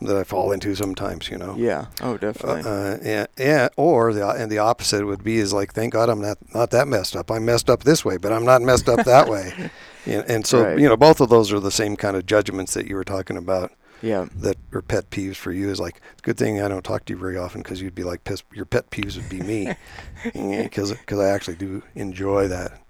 that 0.00 0.16
I 0.16 0.24
fall 0.24 0.52
into 0.52 0.74
sometimes, 0.74 1.28
you 1.30 1.38
know. 1.38 1.54
yeah. 1.56 1.86
Oh, 2.02 2.14
Uh, 2.14 2.16
definitely. 2.18 2.62
uh, 2.70 2.98
and, 3.02 3.28
and 3.38 3.70
or 3.76 4.12
the 4.12 4.28
and 4.28 4.50
the 4.52 4.58
opposite 4.58 5.04
would 5.06 5.24
be 5.24 5.38
is 5.38 5.52
like, 5.52 5.72
thank 5.72 5.92
God 5.94 6.08
I'm 6.10 6.20
not 6.20 6.38
not 6.54 6.70
that 6.70 6.86
messed 6.88 7.16
up. 7.16 7.30
I'm 7.30 7.44
messed 7.44 7.70
up 7.70 7.84
this 7.84 8.04
way, 8.04 8.16
but 8.18 8.32
I'm 8.32 8.44
not 8.44 8.60
messed 8.62 8.88
up 8.88 9.04
that 9.04 9.28
way. 9.28 9.70
And, 10.08 10.24
and 10.30 10.46
so 10.46 10.62
Right. 10.62 10.78
you 10.78 10.88
know, 10.88 10.96
both 10.96 11.20
of 11.20 11.30
those 11.30 11.52
are 11.52 11.58
the 11.58 11.72
same 11.72 11.96
kind 11.96 12.16
of 12.16 12.26
judgments 12.26 12.74
that 12.74 12.86
you 12.86 12.94
were 12.94 13.02
talking 13.02 13.36
about 13.36 13.72
yeah. 14.02 14.26
that 14.36 14.56
are 14.72 14.80
pet 14.80 15.10
peeves 15.10 15.34
for 15.34 15.50
you. 15.50 15.68
Is 15.68 15.80
like, 15.80 16.00
good 16.22 16.36
thing 16.38 16.62
I 16.62 16.68
don't 16.68 16.84
talk 16.84 17.06
to 17.06 17.12
you 17.12 17.18
very 17.18 17.36
often 17.36 17.60
because 17.60 17.82
you'd 17.82 17.94
be 17.96 18.04
like, 18.04 18.22
piss, 18.22 18.44
your 18.54 18.66
pet 18.66 18.90
peeves 18.90 19.16
would 19.16 19.28
be 19.28 19.40
me, 19.40 19.74
because 20.32 20.92
because 20.92 21.18
I 21.18 21.28
actually 21.30 21.56
do 21.56 21.82
enjoy 21.96 22.46
that 22.46 22.80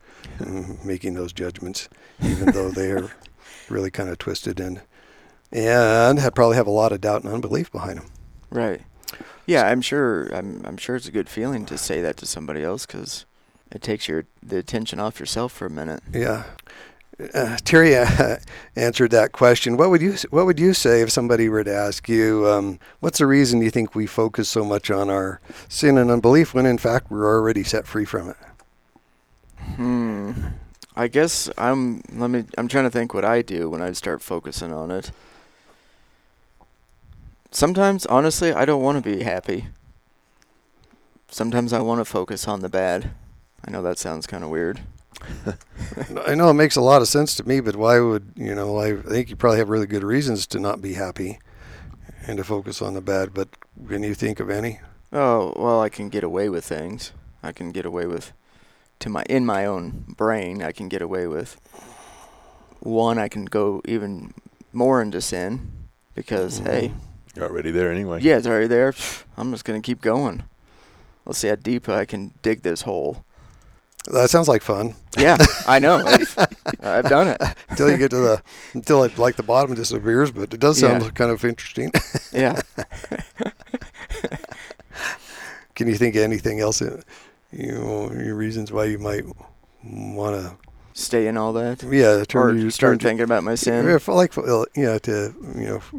mm, 0.41 0.85
making 0.85 1.15
those 1.15 1.33
judgments, 1.33 1.89
even 2.23 2.53
though 2.53 2.71
they 2.71 2.91
are 2.91 3.11
really 3.71 3.91
kind 3.91 4.11
of 4.11 4.19
twisted 4.19 4.61
and 4.61 4.83
and 5.53 6.19
had 6.19 6.35
probably 6.35 6.57
have 6.57 6.67
a 6.67 6.71
lot 6.71 6.93
of 6.93 7.01
doubt 7.01 7.25
and 7.25 7.33
unbelief 7.33 7.71
behind 7.73 7.99
them. 7.99 8.07
Right. 8.51 8.83
Yeah, 9.47 9.67
I'm 9.67 9.81
sure. 9.81 10.29
I'm. 10.35 10.63
I'm 10.65 10.77
sure 10.77 10.97
it's 10.97 11.07
a 11.07 11.13
good 11.13 11.29
feeling 11.29 11.67
to 11.67 11.79
say 11.79 12.01
that 12.01 12.17
to 12.19 12.27
somebody 12.27 12.63
else 12.63 12.85
because 12.85 13.27
it 13.71 13.81
takes 13.81 14.09
your 14.09 14.25
the 14.43 14.59
attention 14.59 14.99
off 14.99 15.21
yourself 15.21 15.53
for 15.53 15.67
a 15.67 15.71
minute. 15.71 16.03
Yeah. 16.13 16.45
Uh, 17.33 17.57
Terry 17.65 17.97
uh, 17.97 18.37
answered 18.77 19.11
that 19.13 19.33
question. 19.33 19.77
What 19.77 19.91
would 19.91 20.03
you 20.03 20.17
What 20.31 20.47
would 20.47 20.59
you 20.59 20.75
say 20.75 21.01
if 21.01 21.11
somebody 21.11 21.49
were 21.49 21.65
to 21.65 21.73
ask 21.73 22.09
you, 22.09 22.47
um, 22.49 22.81
"What's 23.01 23.19
the 23.19 23.27
reason 23.27 23.63
you 23.63 23.71
think 23.71 23.95
we 23.95 24.07
focus 24.07 24.49
so 24.49 24.65
much 24.65 24.91
on 24.91 25.09
our 25.09 25.41
sin 25.69 25.97
and 25.97 26.11
unbelief 26.11 26.53
when, 26.53 26.67
in 26.67 26.79
fact, 26.79 27.11
we're 27.11 27.27
already 27.27 27.63
set 27.63 27.87
free 27.87 28.05
from 28.05 28.31
it?" 28.31 28.37
Hmm. 29.77 30.33
I 30.97 31.09
guess 31.09 31.49
I'm. 31.57 32.03
Let 32.13 32.31
me. 32.31 32.45
I'm 32.59 32.69
trying 32.69 32.85
to 32.85 32.91
think 32.91 33.15
what 33.15 33.25
I 33.25 33.43
do 33.43 33.71
when 33.71 33.81
I 33.81 33.93
start 33.93 34.23
focusing 34.23 34.73
on 34.73 34.91
it. 34.91 35.13
Sometimes, 37.51 38.07
honestly, 38.07 38.53
I 38.53 38.65
don't 38.65 38.83
want 38.83 39.03
to 39.03 39.17
be 39.17 39.23
happy. 39.23 39.69
Sometimes 41.29 41.73
I 41.73 41.81
want 41.81 42.01
to 42.01 42.05
focus 42.05 42.47
on 42.47 42.61
the 42.61 42.69
bad. 42.69 43.11
I 43.67 43.71
know 43.71 43.83
that 43.83 43.99
sounds 43.99 44.27
kind 44.27 44.45
of 44.45 44.51
weird. 44.51 44.81
I 46.27 46.35
know 46.35 46.51
it 46.51 46.55
makes 46.55 46.77
a 46.77 46.81
lot 46.81 47.03
of 47.03 47.09
sense 47.09 47.35
to 47.37 47.49
me, 47.49 47.61
but 47.61 47.77
why 47.77 48.01
would 48.01 48.33
you 48.37 48.55
know? 48.55 48.79
I 48.79 48.97
think 48.97 49.31
you 49.31 49.37
probably 49.37 49.59
have 49.59 49.71
really 49.71 49.87
good 49.87 50.05
reasons 50.05 50.47
to 50.49 50.61
not 50.61 50.83
be 50.83 50.95
happy 50.95 51.39
and 52.27 52.37
to 52.37 52.45
focus 52.45 52.83
on 52.83 52.95
the 52.95 53.01
bad. 53.01 53.33
But 53.33 53.49
can 53.89 54.03
you 54.03 54.15
think 54.15 54.41
of 54.41 54.51
any? 54.51 54.81
Oh 55.13 55.53
well, 55.57 55.81
I 55.81 55.89
can 55.89 56.09
get 56.09 56.23
away 56.23 56.49
with 56.49 56.65
things. 56.65 57.13
I 57.43 57.53
can 57.53 57.73
get 57.73 57.87
away 57.87 58.07
with, 58.07 58.33
to 59.01 59.09
my 59.09 59.25
in 59.29 59.47
my 59.47 59.65
own 59.65 60.05
brain, 60.17 60.63
I 60.63 60.73
can 60.73 60.89
get 60.89 61.03
away 61.03 61.27
with. 61.27 61.61
One, 62.81 63.19
I 63.19 63.29
can 63.29 63.47
go 63.47 63.81
even 63.85 64.35
more 64.73 65.01
into 65.01 65.21
sin, 65.21 65.71
because 66.15 66.59
hey, 66.59 66.89
mm-hmm. 66.89 66.99
You're 67.37 67.45
already 67.49 67.71
there 67.71 67.93
anyway. 67.93 68.21
yeah, 68.23 68.39
it's 68.39 68.47
already 68.47 68.67
there. 68.67 68.95
I'm 69.37 69.51
just 69.53 69.65
gonna 69.65 69.81
keep 69.83 70.01
going. 70.01 70.43
Let's 71.27 71.39
see 71.39 71.49
how 71.49 71.57
deep 71.57 71.89
I 71.89 72.05
can 72.07 72.33
dig 72.43 72.63
this 72.63 72.83
hole. 72.83 73.25
That 74.13 74.31
sounds 74.31 74.47
like 74.47 74.63
fun 74.63 74.95
Yeah, 75.19 75.37
I 75.67 75.81
know. 75.81 75.97
I've, 76.07 76.39
I've 76.81 77.09
done 77.09 77.27
it. 77.29 77.43
until 77.69 77.91
you 77.91 77.97
get 77.99 78.11
to 78.11 78.17
the 78.19 78.43
until 78.73 79.03
it, 79.03 79.19
like 79.19 79.35
the 79.37 79.43
bottom 79.43 79.75
disappears. 79.75 80.31
But 80.31 80.55
it 80.55 80.61
does 80.61 80.79
sound 80.79 81.03
Yeah. 81.03 81.11
kind 81.11 81.31
of 81.31 81.45
interesting. 81.45 81.91
Yeah. 82.33 82.61
Can 85.75 85.89
you 85.89 85.95
think 85.97 86.15
of 86.17 86.23
anything 86.23 86.61
else? 86.61 86.79
That, 86.79 87.05
you 87.53 87.73
know, 87.73 88.11
your 88.13 88.35
reasons 88.35 88.73
why 88.73 88.85
you 88.85 88.99
might 88.99 89.25
want 89.85 90.37
to, 90.43 90.57
Stay 90.95 91.27
in 91.27 91.37
all 91.37 91.53
that. 91.55 91.83
yeah, 91.83 92.25
turn 92.27 92.57
Or 92.57 92.59
you 92.59 92.71
start 92.71 92.93
turn, 92.93 92.99
thinking 93.11 93.25
about 93.25 93.45
my 93.45 93.55
sin. 93.55 93.85
Yeah, 93.87 93.99
for 93.99 94.15
like 94.15 94.35
yeah, 94.75 94.99
to 94.99 95.35
you 95.57 95.67
know, 95.67 95.77
f- 95.77 95.95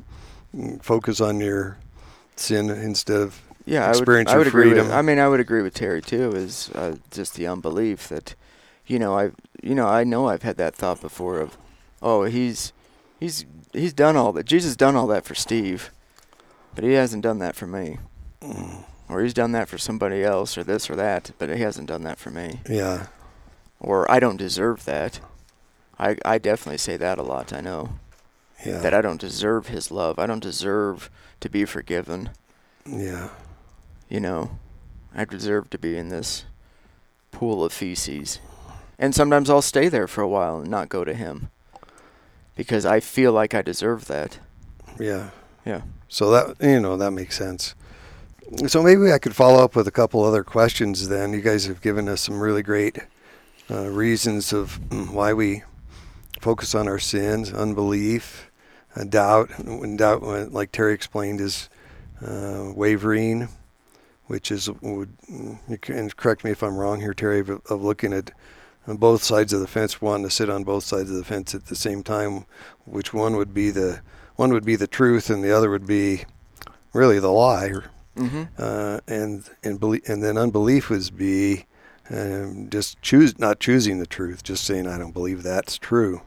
focus 0.82 1.22
on 1.22 1.40
your 1.40 1.78
sin 2.36 2.70
instead 2.70 3.22
of 3.22 3.42
yeah, 3.66 3.86
I 3.86 3.90
would, 3.90 3.98
experience 3.98 4.32
I 4.32 4.38
would 4.38 4.48
agree 4.48 4.68
with. 4.70 4.78
freedom. 4.78 4.92
I 4.94 5.02
mean, 5.02 5.20
I 5.20 5.28
would 5.28 5.40
agree 5.40 5.62
with 5.62 5.74
Terry 5.74 6.02
too. 6.02 6.32
Is 6.36 6.70
uh, 6.74 6.96
just 7.12 7.36
the 7.36 7.48
unbelief 7.48 8.08
that, 8.10 8.34
you 8.86 8.98
know, 9.00 9.18
I, 9.18 9.32
you 9.62 9.76
know, 9.76 9.88
I 9.88 10.04
know 10.04 10.28
I've 10.30 10.44
had 10.44 10.58
that 10.58 10.76
thought 10.76 11.02
before 11.02 11.40
of, 11.40 11.58
oh, 12.02 12.24
he's, 12.24 12.72
he's, 13.20 13.46
he's 13.74 13.94
done 13.94 14.16
all 14.16 14.32
that. 14.34 14.46
Jesus 14.46 14.76
done 14.76 14.96
all 14.96 15.08
that 15.08 15.26
for 15.26 15.36
Steve, 15.36 15.92
but 16.76 16.84
he 16.84 16.94
hasn't 16.94 17.24
done 17.24 17.40
that 17.40 17.56
for 17.56 17.68
me. 17.68 17.98
Mm, 18.42 18.86
Or 19.10 19.22
he's 19.22 19.34
done 19.34 19.52
that 19.52 19.68
for 19.68 19.78
somebody 19.78 20.24
else, 20.24 20.58
or 20.58 20.64
this 20.64 20.90
or 20.90 20.96
that, 20.96 21.32
but 21.38 21.50
he 21.50 21.62
hasn't 21.62 21.88
done 21.88 22.04
that 22.04 22.20
for 22.20 22.30
me. 22.30 22.62
yeah, 22.70 23.08
Or 23.82 24.10
I 24.10 24.20
don't 24.22 24.38
deserve 24.38 24.86
that. 24.86 25.20
I, 26.00 26.16
I 26.24 26.38
definitely 26.38 26.78
say 26.78 26.96
that 26.98 27.18
a 27.18 27.24
lot. 27.24 27.52
I 27.52 27.60
know 27.60 27.90
yeah, 28.66 28.80
that 28.80 28.94
I 28.94 29.02
don't 29.02 29.22
deserve 29.22 29.68
his 29.68 29.92
love. 29.92 30.20
I 30.20 30.26
don't 30.26 30.44
deserve 30.44 31.10
to 31.42 31.50
be 31.50 31.66
forgiven. 31.66 32.32
yeah, 32.86 33.30
you 34.10 34.20
know, 34.20 34.58
I 35.16 35.26
deserve 35.26 35.70
to 35.72 35.78
be 35.78 35.98
in 35.98 36.10
this 36.10 36.46
pool 37.32 37.64
of 37.64 37.74
feces. 37.74 38.40
And 39.00 39.14
sometimes 39.14 39.50
I'll 39.50 39.62
stay 39.62 39.90
there 39.90 40.08
for 40.08 40.22
a 40.22 40.28
while 40.28 40.60
and 40.60 40.72
not 40.72 40.90
go 40.90 41.04
to 41.04 41.14
him 41.14 41.50
because 42.56 42.84
I 42.84 43.00
feel 43.00 43.32
like 43.32 43.54
I 43.54 43.62
deserve 43.62 44.06
that. 44.08 44.40
yeah. 45.00 45.30
Yeah. 45.66 45.82
So 46.08 46.32
that 46.32 46.56
you 46.66 46.80
know 46.80 46.96
that 46.96 47.12
makes 47.12 47.38
sense. 47.38 47.76
So 48.68 48.82
maybe 48.82 49.12
I 49.12 49.20
could 49.20 49.36
follow 49.36 49.62
up 49.62 49.76
with 49.76 49.86
a 49.88 49.92
couple 49.92 50.24
other 50.24 50.42
questions. 50.44 51.10
Then 51.10 51.34
you 51.34 51.42
guys 51.42 51.66
have 51.66 51.82
given 51.82 52.08
us 52.08 52.22
some 52.22 52.40
really 52.40 52.64
great 52.64 52.98
uh, 53.70 53.90
reasons 53.90 54.54
of 54.54 54.80
why 55.12 55.34
we 55.34 55.64
focus 56.40 56.74
on 56.74 56.88
our 56.88 57.00
sins, 57.00 57.52
unbelief, 57.52 58.47
doubt. 59.06 59.50
When 59.64 59.98
doubt, 59.98 60.24
like 60.52 60.72
Terry 60.72 60.94
explained, 60.94 61.42
is 61.42 61.70
uh, 62.26 62.72
wavering, 62.76 63.50
which 64.26 64.52
is 64.52 64.70
would 64.70 65.14
you 65.30 65.78
can 65.80 66.10
correct 66.12 66.44
me 66.44 66.52
if 66.52 66.64
I'm 66.64 66.78
wrong 66.78 67.02
here, 67.02 67.14
Terry, 67.14 67.40
of, 67.40 67.50
of 67.50 67.84
looking 67.84 68.14
at 68.14 68.32
both 68.88 69.24
sides 69.24 69.52
of 69.54 69.60
the 69.60 69.68
fence, 69.68 70.02
wanting 70.02 70.26
to 70.26 70.32
sit 70.32 70.50
on 70.50 70.64
both 70.64 70.84
sides 70.84 71.10
of 71.10 71.18
the 71.18 71.24
fence 71.24 71.54
at 71.54 71.66
the 71.66 71.76
same 71.76 72.04
time. 72.04 72.46
Which 72.86 73.14
one 73.14 73.36
would 73.36 73.54
be 73.54 73.70
the 73.70 74.02
one 74.36 74.54
would 74.54 74.66
be 74.66 74.76
the 74.76 74.88
truth, 74.88 75.30
and 75.30 75.44
the 75.44 75.52
other 75.56 75.70
would 75.70 75.88
be 75.88 76.24
really 76.94 77.20
the 77.20 77.32
lie. 77.32 77.74
Mm-hmm. 78.16 78.44
Uh, 78.58 79.00
and 79.08 79.48
and 79.64 79.80
belie- 79.80 80.02
and 80.08 80.24
then 80.24 80.38
unbelief 80.38 80.90
would 80.90 81.16
be 81.16 81.66
um, 82.10 82.70
just 82.70 83.02
choose 83.02 83.38
not 83.38 83.60
choosing 83.60 84.00
the 84.00 84.08
truth, 84.08 84.44
just 84.44 84.64
saying 84.64 84.88
I 84.88 84.98
don't 84.98 85.14
believe 85.14 85.44
that's 85.44 85.78
true. 85.78 86.22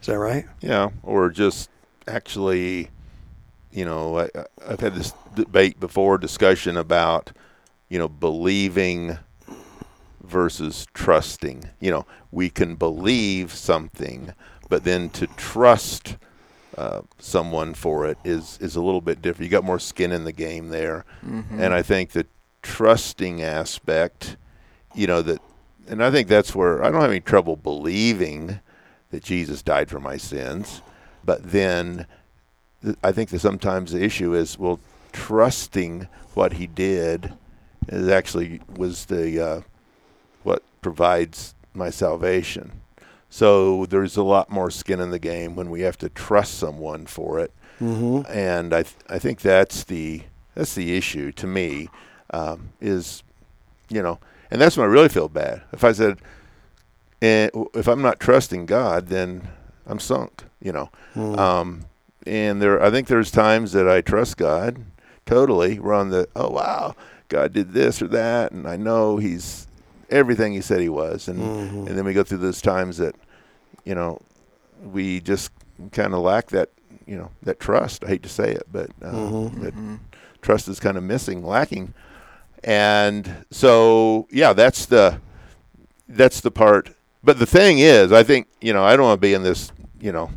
Is 0.00 0.06
that 0.06 0.18
right? 0.18 0.46
Yeah, 0.60 0.90
or 1.02 1.30
just 1.30 1.68
actually, 2.08 2.90
you 3.72 3.84
know, 3.84 4.18
I, 4.20 4.28
I've 4.66 4.80
had 4.80 4.94
this 4.94 5.12
debate 5.34 5.78
before, 5.80 6.18
discussion 6.18 6.76
about, 6.76 7.32
you 7.88 7.98
know, 7.98 8.08
believing 8.08 9.18
versus 10.22 10.86
trusting. 10.94 11.64
You 11.80 11.90
know, 11.90 12.06
we 12.32 12.50
can 12.50 12.74
believe 12.74 13.52
something, 13.52 14.32
but 14.68 14.84
then 14.84 15.08
to 15.10 15.26
trust 15.28 16.16
uh, 16.76 17.02
someone 17.18 17.72
for 17.74 18.06
it 18.06 18.18
is 18.24 18.58
is 18.60 18.76
a 18.76 18.82
little 18.82 19.00
bit 19.00 19.22
different. 19.22 19.44
You 19.44 19.50
got 19.50 19.64
more 19.64 19.78
skin 19.78 20.12
in 20.12 20.24
the 20.24 20.32
game 20.32 20.68
there, 20.68 21.04
Mm-hmm. 21.24 21.60
and 21.60 21.72
I 21.72 21.82
think 21.82 22.10
the 22.10 22.26
trusting 22.62 23.42
aspect, 23.42 24.36
you 24.94 25.06
know, 25.06 25.22
that, 25.22 25.40
and 25.88 26.02
I 26.04 26.10
think 26.10 26.28
that's 26.28 26.54
where 26.54 26.82
I 26.84 26.90
don't 26.90 27.00
have 27.00 27.10
any 27.10 27.20
trouble 27.20 27.56
believing 27.56 28.60
that 29.10 29.22
Jesus 29.22 29.62
died 29.62 29.88
for 29.88 30.00
my 30.00 30.16
sins, 30.16 30.82
but 31.26 31.50
then 31.52 32.06
th- 32.82 32.96
I 33.02 33.12
think 33.12 33.28
that 33.30 33.40
sometimes 33.40 33.92
the 33.92 34.02
issue 34.02 34.34
is 34.34 34.58
well, 34.58 34.78
trusting 35.12 36.06
what 36.34 36.54
he 36.54 36.66
did 36.66 37.32
is 37.88 38.08
actually 38.08 38.60
was 38.76 39.06
the 39.06 39.40
uh, 39.44 39.60
what 40.44 40.62
provides 40.82 41.54
my 41.74 41.90
salvation. 41.90 42.80
So 43.28 43.86
there's 43.86 44.16
a 44.16 44.22
lot 44.22 44.50
more 44.50 44.70
skin 44.70 45.00
in 45.00 45.10
the 45.10 45.18
game 45.18 45.56
when 45.56 45.68
we 45.68 45.80
have 45.82 45.98
to 45.98 46.08
trust 46.08 46.54
someone 46.54 47.06
for 47.06 47.38
it, 47.40 47.52
Mm-hmm. 47.80 48.22
and 48.32 48.72
I 48.72 48.84
th- 48.84 48.94
I 49.10 49.18
think 49.18 49.40
that's 49.42 49.84
the 49.84 50.22
that's 50.54 50.74
the 50.74 50.96
issue 50.96 51.32
to 51.32 51.46
me 51.46 51.90
um, 52.30 52.70
is 52.80 53.22
you 53.90 54.02
know, 54.02 54.18
and 54.50 54.58
that's 54.60 54.76
when 54.78 54.86
I 54.88 54.90
really 54.90 55.10
feel 55.10 55.28
bad. 55.28 55.62
If 55.72 55.84
I 55.84 55.92
said, 55.92 56.18
eh, 57.20 57.50
if 57.74 57.86
I'm 57.86 58.00
not 58.02 58.18
trusting 58.20 58.64
God, 58.66 59.08
then 59.08 59.48
I'm 59.86 60.00
sunk. 60.00 60.44
You 60.66 60.72
know, 60.72 60.90
Mm. 61.14 61.38
um, 61.38 61.84
and 62.26 62.60
there, 62.60 62.82
I 62.82 62.90
think 62.90 63.06
there's 63.06 63.30
times 63.30 63.70
that 63.70 63.88
I 63.88 64.00
trust 64.00 64.36
God 64.36 64.78
totally. 65.26 65.78
We're 65.78 65.94
on 65.94 66.10
the, 66.10 66.28
oh 66.34 66.50
wow, 66.50 66.96
God 67.28 67.52
did 67.52 67.72
this 67.72 68.02
or 68.02 68.08
that, 68.08 68.50
and 68.50 68.66
I 68.66 68.76
know 68.76 69.16
He's 69.18 69.68
everything 70.10 70.52
He 70.54 70.60
said 70.60 70.80
He 70.80 70.88
was, 70.88 71.28
and 71.28 71.38
Mhm. 71.38 71.86
and 71.86 71.96
then 71.96 72.04
we 72.04 72.12
go 72.14 72.24
through 72.24 72.38
those 72.38 72.60
times 72.60 72.96
that, 72.98 73.14
you 73.84 73.94
know, 73.94 74.18
we 74.92 75.20
just 75.20 75.52
kind 75.92 76.12
of 76.14 76.20
lack 76.20 76.48
that, 76.48 76.70
you 77.06 77.16
know, 77.16 77.30
that 77.44 77.60
trust. 77.60 78.02
I 78.04 78.08
hate 78.08 78.24
to 78.24 78.28
say 78.28 78.50
it, 78.50 78.66
but 78.72 78.90
uh, 79.02 79.12
Mhm. 79.12 79.60
that 79.62 79.74
Mhm. 79.76 79.98
trust 80.42 80.66
is 80.68 80.80
kind 80.80 80.96
of 80.98 81.04
missing, 81.04 81.44
lacking, 81.46 81.94
and 82.64 83.46
so 83.52 84.26
yeah, 84.32 84.52
that's 84.52 84.86
the 84.86 85.20
that's 86.08 86.40
the 86.40 86.50
part. 86.50 86.90
But 87.22 87.38
the 87.38 87.46
thing 87.46 87.78
is, 87.78 88.10
I 88.10 88.24
think 88.24 88.48
you 88.60 88.72
know, 88.72 88.82
I 88.84 88.96
don't 88.96 89.06
want 89.06 89.20
to 89.20 89.26
be 89.28 89.34
in 89.34 89.42
this, 89.44 89.70
you 90.00 90.12
know, 90.12 90.30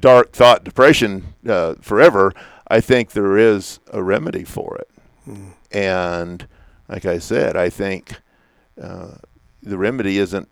dark 0.00 0.32
thought 0.32 0.64
depression 0.64 1.34
uh, 1.48 1.74
forever. 1.80 2.32
I 2.68 2.80
think 2.80 3.12
there 3.12 3.36
is 3.38 3.80
a 3.92 4.02
remedy 4.02 4.44
for 4.44 4.76
it, 4.76 4.88
Mm. 5.28 5.52
and 5.72 6.46
like 6.88 7.04
I 7.04 7.18
said, 7.18 7.56
I 7.56 7.68
think 7.70 8.14
uh, 8.80 9.16
the 9.62 9.76
remedy 9.78 10.18
isn't. 10.18 10.48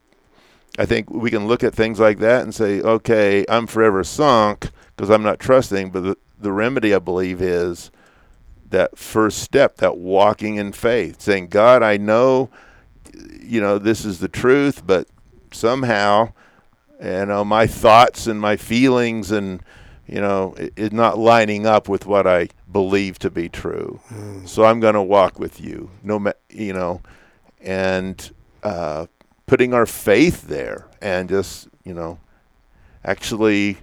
I 0.79 0.85
think 0.85 1.09
we 1.11 1.31
can 1.31 1.47
look 1.47 1.65
at 1.65 1.75
things 1.75 1.99
like 1.99 2.19
that 2.19 2.43
and 2.43 2.55
say, 2.55 2.83
okay, 2.83 3.47
I'm 3.49 3.67
forever 3.67 4.05
sunk 4.05 4.69
because 4.95 5.09
I'm 5.09 5.23
not 5.23 5.39
trusting. 5.39 5.91
But 5.91 6.01
the, 6.03 6.17
the 6.39 6.53
remedy, 6.53 6.95
I 6.95 6.99
believe, 6.99 7.41
is 7.41 7.91
that 8.69 8.99
first 8.99 9.39
step, 9.39 9.77
that 9.79 9.97
walking 9.97 10.57
in 10.57 10.73
faith, 10.73 11.23
saying, 11.23 11.49
God, 11.49 11.83
I 11.83 11.97
know, 11.97 12.51
you 13.41 13.61
know, 13.63 13.79
this 13.79 14.05
is 14.05 14.19
the 14.19 14.29
truth, 14.29 14.87
but 14.87 15.09
somehow, 15.51 16.33
you 17.03 17.27
know, 17.27 17.45
my 17.45 17.67
thoughts 17.67 18.27
and 18.27 18.41
my 18.41 18.57
feelings 18.57 19.31
and, 19.31 19.63
you 20.07 20.21
know, 20.21 20.55
it, 20.57 20.73
it 20.77 20.93
not 20.93 21.19
lining 21.19 21.67
up 21.67 21.89
with 21.89 22.07
what 22.07 22.27
I 22.27 22.49
believe 22.71 23.19
to 23.21 23.31
be 23.31 23.49
true. 23.49 24.01
Mm. 24.09 24.49
So 24.49 24.65
I'm 24.65 24.81
going 24.81 24.95
to 24.95 25.03
walk 25.03 25.39
with 25.39 25.61
you, 25.61 25.91
no, 26.03 26.19
ma- 26.19 26.33
you 26.51 26.73
know, 26.73 27.03
and 27.61 28.31
uh, 28.63 29.07
putting 29.47 29.75
our 29.75 29.87
faith 29.87 30.43
there 30.49 30.87
and 31.01 31.29
just, 31.29 31.69
you 31.85 31.95
know, 31.95 32.19
actually, 33.05 33.79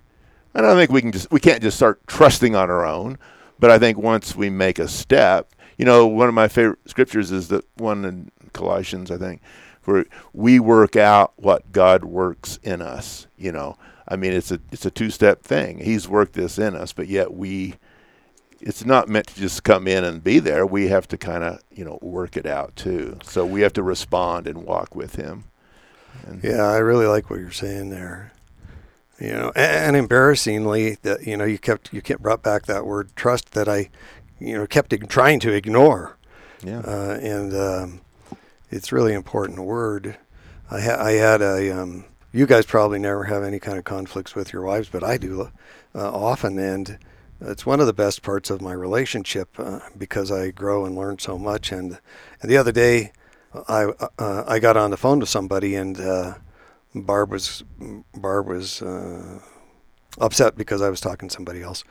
I 0.56 0.62
don't 0.62 0.78
think 0.78 0.92
we 0.92 1.02
can 1.02 1.12
just 1.12 1.32
we 1.32 1.40
can't 1.40 1.62
just 1.62 1.78
start 1.78 2.06
trusting 2.08 2.56
on 2.56 2.70
our 2.70 2.86
own, 2.86 3.18
but 3.60 3.72
I 3.72 3.80
think 3.80 3.98
once 3.98 4.36
we 4.36 4.50
make 4.50 4.80
a 4.80 4.88
step, 4.88 5.54
you 5.78 5.86
know, 5.86 6.06
one 6.06 6.28
of 6.28 6.34
my 6.34 6.48
favorite 6.48 6.80
scriptures 6.86 7.32
is 7.32 7.48
the 7.48 7.64
one 7.78 8.06
in 8.06 8.32
Colossians, 8.54 9.10
I 9.10 9.18
think, 9.18 9.42
where 9.86 10.06
we 10.34 10.60
work 10.60 10.96
out 10.96 11.34
what 11.38 11.72
God 11.72 12.04
works 12.04 12.60
in 12.64 12.82
us. 12.82 13.28
You 13.38 13.52
know, 13.52 13.78
I 14.08 14.16
mean, 14.16 14.34
it's 14.34 14.52
a 14.52 14.60
it's 14.72 14.86
a 14.86 14.92
two 14.92 15.10
step 15.10 15.44
thing. 15.44 15.80
He's 15.80 16.08
worked 16.08 16.34
this 16.34 16.58
in 16.58 16.76
us, 16.76 16.94
but 16.94 17.08
yet 17.08 17.34
we. 17.34 17.76
It's 18.66 18.86
not 18.86 19.10
meant 19.10 19.28
to 19.28 19.36
just 19.36 19.64
come 19.64 19.90
in 19.90 20.06
and 20.06 20.24
be 20.24 20.40
there. 20.40 20.66
We 20.66 20.88
have 20.88 21.06
to 21.10 21.18
kind 21.18 21.44
of, 21.44 21.60
you 21.70 21.84
know, 21.84 22.00
work 22.02 22.38
it 22.38 22.46
out 22.46 22.74
too. 22.78 23.20
So 23.22 23.46
we 23.46 23.60
have 23.60 23.74
to 23.74 23.84
respond 23.84 24.48
and 24.48 24.64
walk 24.64 24.96
with 24.96 25.18
Him. 25.18 25.44
And 26.26 26.42
Yeah, 26.42 26.64
I 26.64 26.78
really 26.78 27.06
like 27.06 27.30
what 27.30 27.40
you're 27.40 27.52
saying 27.52 27.90
there. 27.90 28.32
You 29.20 29.34
know, 29.34 29.52
and, 29.56 29.88
and 29.88 29.96
embarrassingly, 29.96 30.98
that 31.04 31.26
you 31.26 31.38
know, 31.38 31.46
you 31.46 31.58
kept 31.58 31.94
you 31.94 32.02
kept 32.02 32.22
brought 32.22 32.42
back 32.42 32.66
that 32.66 32.86
word 32.86 33.16
trust 33.16 33.52
that 33.52 33.70
I, 33.70 33.90
you 34.40 34.58
know, 34.58 34.66
kept 34.66 34.94
trying 35.10 35.40
to 35.42 35.54
ignore, 35.54 36.18
yeah, 36.64 36.80
uh, 36.80 37.18
and 37.22 37.54
um, 37.54 38.02
it's 38.74 38.92
really 38.92 39.14
important 39.14 39.60
word. 39.60 40.18
I, 40.70 40.82
ha- 40.82 40.98
I 41.00 41.12
had 41.12 41.42
a. 41.42 41.82
Um, 41.82 42.06
you 42.32 42.48
guys 42.48 42.66
probably 42.66 42.98
never 42.98 43.26
have 43.26 43.44
any 43.44 43.60
kind 43.60 43.78
of 43.78 43.84
conflicts 43.84 44.34
with 44.34 44.52
your 44.52 44.64
wives, 44.64 44.90
but 44.90 45.04
I 45.04 45.18
do 45.18 45.52
uh, 45.94 46.12
often, 46.12 46.58
and 46.58 46.98
it's 47.40 47.66
one 47.66 47.80
of 47.80 47.86
the 47.86 47.94
best 47.94 48.24
parts 48.24 48.50
of 48.50 48.60
my 48.60 48.74
relationship 48.74 49.50
uh, 49.60 49.82
because 49.96 50.32
I 50.32 50.50
grow 50.50 50.86
and 50.86 50.96
learn 50.96 51.20
so 51.20 51.38
much. 51.38 51.72
And 51.72 52.00
and 52.42 52.50
the 52.50 52.58
other 52.58 52.72
day, 52.72 53.12
I 53.68 53.92
uh, 54.18 54.44
I 54.48 54.58
got 54.58 54.76
on 54.76 54.90
the 54.90 54.98
phone 54.98 55.20
to 55.20 55.28
somebody, 55.28 55.76
and 55.76 56.00
uh, 56.00 56.34
Barb 56.96 57.30
was 57.30 57.64
Barb 58.16 58.48
was 58.48 58.82
uh, 58.82 59.40
upset 60.18 60.58
because 60.58 60.82
I 60.82 60.90
was 60.90 61.00
talking 61.00 61.30
to 61.30 61.36
somebody 61.36 61.62
else, 61.62 61.84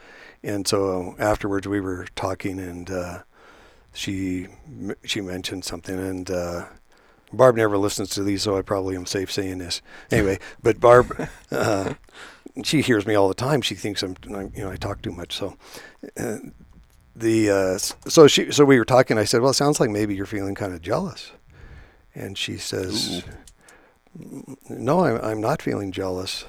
and 0.43 0.67
so 0.67 1.15
afterwards 1.21 1.69
we 1.69 1.81
were 1.81 2.09
talking, 2.17 2.59
and 2.59 2.91
uh, 2.91 3.23
she 3.93 4.49
she 5.05 5.21
mentioned 5.21 5.65
something, 5.65 5.99
and 5.99 6.31
uh, 6.31 6.67
Barb 7.33 7.57
never 7.57 7.79
listens 7.79 8.11
to 8.11 8.23
these, 8.23 8.43
so 8.43 8.57
I 8.57 8.63
probably 8.63 8.97
am 8.97 9.07
safe 9.07 9.31
saying 9.31 9.59
this 9.59 9.83
anyway. 10.11 10.39
But 10.63 10.81
Barb, 10.81 11.29
uh, 11.51 11.95
she 12.65 12.83
hears 12.83 13.07
me 13.07 13.15
all 13.15 13.29
the 13.29 13.35
time. 13.35 13.63
She 13.63 13.75
thinks 13.75 14.03
I'm, 14.03 14.17
I'm 14.27 14.53
you 14.55 14.65
know 14.65 14.71
I 14.71 14.77
talk 14.77 15.03
too 15.03 15.13
much, 15.13 15.35
so. 15.37 15.57
Uh, 16.19 16.37
the 17.15 17.51
uh, 17.51 17.79
so 18.09 18.27
she 18.27 18.51
so 18.53 18.65
we 18.65 18.79
were 18.79 18.85
talking. 18.85 19.19
I 19.19 19.25
said, 19.25 19.43
"Well, 19.43 19.51
it 19.51 19.55
sounds 19.55 19.81
like 19.81 19.91
maybe 19.91 20.15
you're 20.15 20.27
feeling 20.27 20.55
kind 20.55 20.73
of 20.73 20.81
jealous," 20.81 21.33
and 22.15 22.39
she 22.39 22.57
says, 22.57 23.23
"No, 24.69 25.05
I'm, 25.05 25.23
I'm 25.23 25.41
not 25.41 25.61
feeling 25.61 25.93
jealous. 25.93 26.47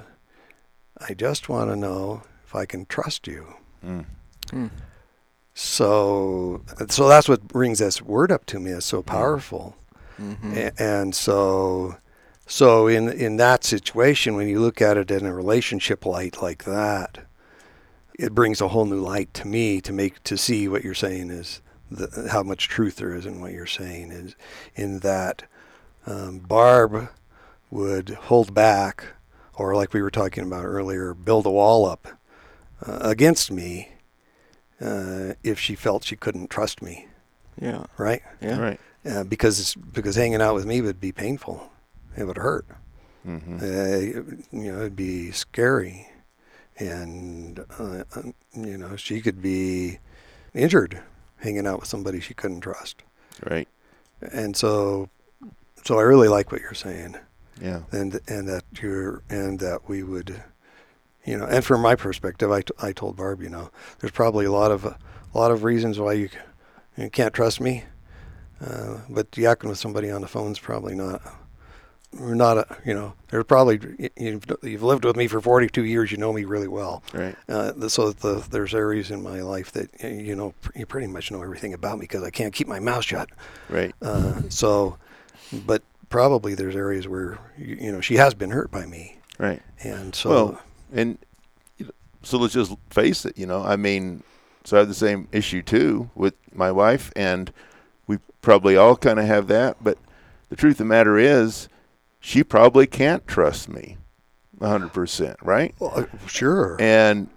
I 0.97 1.13
just 1.13 1.49
want 1.49 1.69
to 1.69 1.75
know 1.75 2.23
if 2.45 2.56
I 2.56 2.65
can 2.65 2.86
trust 2.86 3.27
you." 3.27 3.56
Mm. 3.86 4.06
Hmm. 4.51 4.67
So 5.54 6.62
so 6.89 7.08
that's 7.08 7.30
what 7.30 7.48
brings 7.48 7.80
this 7.80 8.02
word 8.02 8.32
up 8.32 8.46
to 8.48 8.60
me. 8.60 8.72
It's 8.72 8.86
so 8.86 9.02
powerful, 9.04 9.76
Mhm. 10.20 10.56
A- 10.56 10.82
and 10.82 11.16
so 11.16 11.96
so 12.48 12.88
in 12.88 13.10
in 13.10 13.38
that 13.38 13.63
situation, 13.63 14.36
when 14.36 14.48
you 14.48 14.60
look 14.60 14.82
at 14.82 14.98
it 14.98 15.12
in 15.12 15.26
a 15.26 15.34
relationship 15.34 16.06
light 16.06 16.42
like 16.42 16.63
that, 16.66 17.20
it 18.18 18.34
brings 18.36 18.62
a 18.62 18.70
whole 18.70 18.86
new 18.86 19.00
light 19.00 19.34
to 19.36 19.48
me 19.48 19.80
to 19.82 19.94
make 19.94 20.24
to 20.24 20.38
see 20.38 20.68
what 20.68 20.84
you're 20.84 20.94
saying 20.96 21.30
is 21.30 21.62
the, 21.92 22.30
how 22.32 22.42
much 22.44 22.68
truth 22.68 22.96
there 22.98 23.13
is 23.13 23.26
in 23.26 23.39
what 23.39 23.52
you're 23.52 23.66
saying 23.68 24.12
is 24.12 24.36
in 24.76 25.00
that 25.00 25.44
um, 26.08 26.39
Barb 26.39 27.10
would 27.72 28.10
hold 28.10 28.54
back, 28.54 29.06
or 29.56 29.76
like 29.76 29.94
we 29.94 30.02
were 30.02 30.12
talking 30.12 30.46
about 30.46 30.66
earlier, 30.66 31.13
build 31.13 31.46
a 31.46 31.52
wall 31.52 31.86
up 31.86 32.08
uh, 32.86 33.00
against 33.02 33.52
me 33.52 33.92
uh, 34.84 35.34
if 35.43 35.58
she 35.60 35.76
felt 35.76 36.04
she 36.04 36.15
couldn't 36.15 36.50
trust 36.50 36.82
me, 36.82 37.08
Yeah. 37.62 37.86
right? 37.98 38.22
Yeah. 38.41 38.60
right. 38.60 38.80
Uh, 39.06 39.24
because 39.24 39.76
because 39.93 40.15
hanging 40.15 40.41
out 40.41 40.56
with 40.56 40.65
me 40.65 40.82
would 40.82 41.00
be 41.00 41.12
painful, 41.12 41.72
it 42.17 42.26
would 42.26 42.38
hurt. 42.38 42.65
hmm 43.24 43.58
Uh, 43.62 43.98
you 44.52 44.72
know, 44.72 44.80
it'd 44.82 44.96
be 44.96 45.32
scary, 45.32 46.08
and 46.80 47.60
uh, 47.80 48.04
uh, 48.15 48.22
you 48.56 48.78
know, 48.78 48.96
she 48.96 49.22
could 49.22 49.41
be 49.41 50.00
injured 50.54 51.02
hanging 51.38 51.67
out 51.67 51.80
with 51.82 51.89
somebody 51.89 52.19
she 52.19 52.34
couldn't 52.34 52.62
trust. 52.62 53.04
Right. 53.50 53.67
And 54.32 54.56
so, 54.56 55.10
so 55.84 56.00
I 56.00 56.04
really 56.04 56.30
like 56.30 56.52
what 56.52 56.62
you're 56.62 56.74
saying, 56.74 57.15
Yeah. 57.62 57.82
and 57.91 58.19
and 58.28 58.48
that 58.48 58.63
you're 58.82 59.22
and 59.30 59.60
that 59.60 59.89
we 59.89 60.04
would, 60.04 60.41
you 61.25 61.38
know, 61.38 61.45
and 61.45 61.63
from 61.63 61.81
my 61.81 61.95
perspective, 61.95 62.51
I, 62.51 62.62
t- 62.62 62.73
I 62.81 62.91
told 62.91 63.15
Barb, 63.15 63.41
you 63.41 63.49
know, 63.49 63.69
there's 63.99 64.12
probably 64.12 64.45
a 64.45 64.51
lot 64.51 64.71
of 64.71 64.86
a 64.86 64.97
lot 65.33 65.51
of 65.51 65.63
reasons 65.63 65.99
why 65.99 66.13
you, 66.13 66.27
c- 66.27 66.38
you 66.97 67.09
can't 67.09 67.33
trust 67.33 67.59
me, 67.62 67.83
uh, 68.65 68.97
but 69.09 69.31
yakking 69.31 69.69
with 69.69 69.77
somebody 69.77 70.12
on 70.12 70.21
the 70.21 70.27
phone's 70.27 70.59
probably 70.59 70.95
not. 70.95 71.21
Not 72.15 72.59
a, 72.59 72.77
you 72.86 72.93
know, 72.93 73.13
there's 73.29 73.45
probably 73.45 73.79
you've, 74.15 74.45
you've 74.62 74.83
lived 74.83 75.03
with 75.03 75.15
me 75.15 75.25
for 75.27 75.41
42 75.41 75.83
years. 75.83 76.12
You 76.12 76.19
know 76.19 76.31
me 76.31 76.43
really 76.43 76.67
well. 76.67 77.01
Right. 77.12 77.36
Uh, 77.49 77.89
so 77.89 78.12
the, 78.12 78.45
there's 78.51 78.75
areas 78.75 79.09
in 79.09 79.23
my 79.23 79.41
life 79.41 79.71
that 79.71 79.89
you 80.03 80.36
know 80.36 80.53
pr- 80.62 80.77
you 80.77 80.86
pretty 80.86 81.07
much 81.07 81.31
know 81.31 81.41
everything 81.41 81.73
about 81.73 81.97
me 81.97 82.01
because 82.03 82.21
I 82.21 82.29
can't 82.29 82.53
keep 82.53 82.67
my 82.67 82.79
mouth 82.79 83.03
shut. 83.03 83.29
Right. 83.67 83.95
Uh, 83.99 84.43
so, 84.49 84.99
but 85.65 85.81
probably 86.09 86.53
there's 86.53 86.75
areas 86.75 87.07
where 87.07 87.39
you, 87.57 87.77
you 87.81 87.91
know 87.91 87.99
she 87.99 88.17
has 88.17 88.36
been 88.36 88.51
hurt 88.51 88.69
by 88.69 88.86
me, 88.86 89.17
Right. 89.39 89.63
and 89.79 90.13
so 90.13 90.29
Well, 90.29 90.62
and 90.93 91.17
so 92.23 92.38
let's 92.38 92.53
just 92.53 92.73
face 92.89 93.25
it. 93.25 93.38
You 93.38 93.45
know, 93.45 93.63
I 93.63 93.75
mean, 93.75 94.23
so 94.63 94.77
I 94.77 94.79
have 94.79 94.88
the 94.88 94.93
same 94.93 95.27
issue 95.32 95.62
too 95.62 96.10
with 96.15 96.36
my 96.53 96.71
wife, 96.71 97.12
and 97.15 97.51
we 98.08 98.19
probably 98.41 98.77
all 98.77 98.95
kind 98.95 99.19
of 99.19 99.25
have 99.25 99.47
that. 99.47 99.84
But 99.84 99.97
the 100.49 100.56
truth 100.56 100.75
of 100.75 100.77
the 100.79 100.86
matter 100.86 101.17
is, 101.17 101.67
she 102.19 102.43
probably 102.43 102.88
can't 102.88 103.27
trust 103.27 103.67
me, 103.67 103.97
hundred 104.62 104.93
percent, 104.93 105.38
right? 105.41 105.75
well, 105.79 105.91
uh, 105.95 106.27
sure, 106.27 106.77
And 106.79 107.29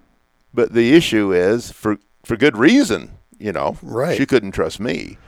but 0.55 0.73
the 0.73 0.95
issue 0.95 1.33
is 1.33 1.73
for 1.73 1.99
for 2.25 2.37
good 2.37 2.57
reason. 2.57 3.13
You 3.39 3.53
know, 3.53 3.77
Right. 3.83 4.17
She 4.17 4.25
couldn't 4.25 4.53
trust 4.53 4.81
me, 4.81 5.19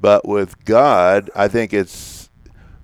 but 0.00 0.26
with 0.26 0.64
God, 0.64 1.30
I 1.34 1.46
think 1.48 1.74
it's 1.74 2.30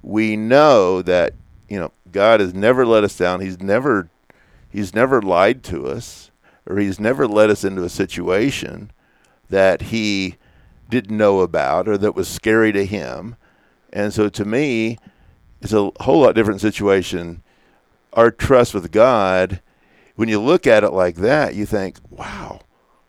we 0.03 0.37
know 0.37 1.01
that 1.03 1.33
you 1.69 1.79
know 1.79 1.93
God 2.13 2.41
has 2.41 2.53
never 2.53 2.85
let 2.85 3.05
us 3.05 3.17
down. 3.17 3.41
He's 3.41 3.59
never 3.61 4.11
He's 4.77 4.95
never 4.95 5.23
lied 5.23 5.63
to 5.65 5.87
us, 5.87 6.31
or 6.67 6.77
He's 6.77 7.01
never 7.01 7.27
led 7.27 7.49
us 7.49 7.65
into 7.65 7.83
a 7.83 7.89
situation 7.89 8.91
that 9.49 9.81
He 9.81 10.37
didn't 10.91 11.17
know 11.17 11.41
about 11.41 11.89
or 11.89 11.97
that 11.97 12.15
was 12.15 12.29
scary 12.29 12.73
to 12.73 12.85
Him. 12.85 13.37
And 13.91 14.13
so, 14.13 14.29
to 14.29 14.45
me, 14.45 14.99
it's 15.63 15.73
a 15.73 15.91
whole 16.01 16.21
lot 16.21 16.35
different 16.35 16.61
situation. 16.61 17.43
Our 18.13 18.31
trust 18.31 18.75
with 18.75 18.93
God, 18.93 19.63
when 20.15 20.29
you 20.29 20.39
look 20.39 20.67
at 20.67 20.85
it 20.85 20.93
like 20.93 21.17
that, 21.17 21.55
you 21.55 21.65
think, 21.65 21.97
wow, 22.11 22.61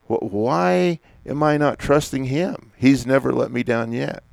wh- 0.06 0.22
why 0.22 1.00
am 1.26 1.42
I 1.42 1.58
not 1.58 1.78
trusting 1.78 2.24
Him? 2.24 2.72
He's 2.78 3.04
never 3.04 3.30
let 3.30 3.50
me 3.50 3.62
down 3.62 3.92
yet. 3.92 4.24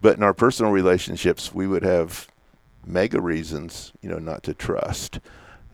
But 0.00 0.18
in 0.18 0.22
our 0.22 0.34
personal 0.34 0.70
relationships, 0.70 1.52
we 1.52 1.66
would 1.66 1.82
have 1.82 2.28
mega 2.86 3.20
reasons, 3.20 3.92
you 4.00 4.08
know, 4.08 4.20
not 4.20 4.44
to 4.44 4.54
trust. 4.54 5.18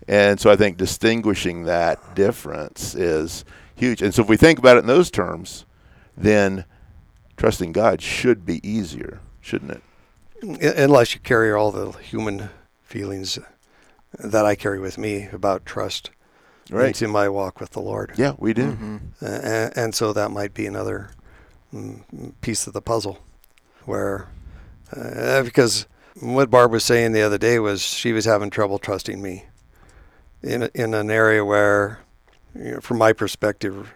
And 0.08 0.40
so 0.40 0.50
I 0.50 0.56
think 0.56 0.76
distinguishing 0.76 1.64
that 1.64 2.14
difference 2.14 2.94
is 2.94 3.44
huge. 3.74 4.02
And 4.02 4.14
so 4.14 4.22
if 4.22 4.28
we 4.28 4.36
think 4.36 4.58
about 4.58 4.76
it 4.76 4.80
in 4.80 4.86
those 4.86 5.10
terms, 5.10 5.64
then 6.16 6.64
trusting 7.36 7.72
God 7.72 8.02
should 8.02 8.44
be 8.44 8.66
easier, 8.68 9.20
shouldn't 9.40 9.70
it? 9.72 9.82
Unless 10.76 11.14
you 11.14 11.20
carry 11.20 11.52
all 11.52 11.70
the 11.70 11.92
human 11.92 12.50
feelings 12.82 13.38
that 14.18 14.44
I 14.44 14.54
carry 14.54 14.78
with 14.80 14.98
me 14.98 15.28
about 15.32 15.64
trust 15.64 16.10
into 16.70 17.08
my 17.08 17.28
walk 17.28 17.60
with 17.60 17.70
the 17.70 17.80
Lord. 17.80 18.12
Yeah, 18.16 18.34
we 18.38 18.52
do. 18.52 18.72
Mhm. 18.72 19.00
Uh, 19.22 19.26
and, 19.26 19.76
and 19.76 19.94
so 19.94 20.12
that 20.12 20.30
might 20.30 20.52
be 20.54 20.66
another 20.66 21.10
mm, 21.72 22.02
piece 22.40 22.66
of 22.66 22.72
the 22.72 22.82
puzzle 22.82 23.18
where 23.84 24.28
uh, 24.96 25.42
because 25.42 25.86
what 26.20 26.50
Barb 26.50 26.70
was 26.72 26.84
saying 26.84 27.12
the 27.12 27.22
other 27.22 27.38
day 27.38 27.58
was 27.58 27.82
she 27.82 28.12
was 28.12 28.24
having 28.24 28.50
trouble 28.50 28.78
trusting 28.78 29.20
me 29.22 29.44
in 30.42 30.68
in 30.74 30.94
an 30.94 31.10
area 31.10 31.44
where 31.44 32.00
you 32.54 32.72
know, 32.72 32.80
from 32.80 32.98
my 32.98 33.12
perspective 33.12 33.92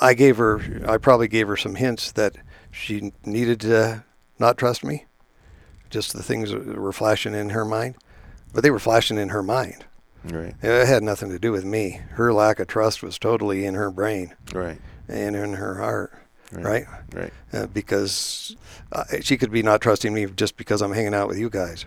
I 0.00 0.14
gave 0.14 0.36
her 0.36 0.60
I 0.88 0.98
probably 0.98 1.28
gave 1.28 1.48
her 1.48 1.56
some 1.56 1.74
hints 1.74 2.12
that 2.12 2.36
she 2.70 3.12
needed 3.24 3.60
to 3.62 4.04
not 4.38 4.56
trust 4.56 4.84
me. 4.84 5.06
Just 5.90 6.12
the 6.12 6.22
things 6.22 6.50
that 6.52 6.78
were 6.78 6.92
flashing 6.92 7.34
in 7.34 7.50
her 7.50 7.64
mind 7.64 7.96
but 8.52 8.62
they 8.62 8.70
were 8.70 8.78
flashing 8.78 9.18
in 9.18 9.30
her 9.30 9.42
mind. 9.42 9.84
Right, 10.24 10.54
it 10.62 10.86
had 10.86 11.02
nothing 11.02 11.30
to 11.30 11.38
do 11.38 11.50
with 11.50 11.64
me. 11.64 12.00
Her 12.10 12.32
lack 12.32 12.60
of 12.60 12.66
trust 12.66 13.02
was 13.02 13.18
totally 13.18 13.64
in 13.64 13.74
her 13.74 13.90
brain 13.90 14.34
right, 14.52 14.78
and 15.08 15.34
in 15.34 15.54
her 15.54 15.76
heart, 15.76 16.12
right? 16.52 16.84
right. 17.14 17.32
Uh, 17.54 17.66
because 17.66 18.54
uh, 18.92 19.04
she 19.22 19.38
could 19.38 19.50
be 19.50 19.62
not 19.62 19.80
trusting 19.80 20.12
me 20.12 20.26
just 20.26 20.58
because 20.58 20.82
I'm 20.82 20.92
hanging 20.92 21.14
out 21.14 21.26
with 21.26 21.38
you 21.38 21.48
guys, 21.48 21.86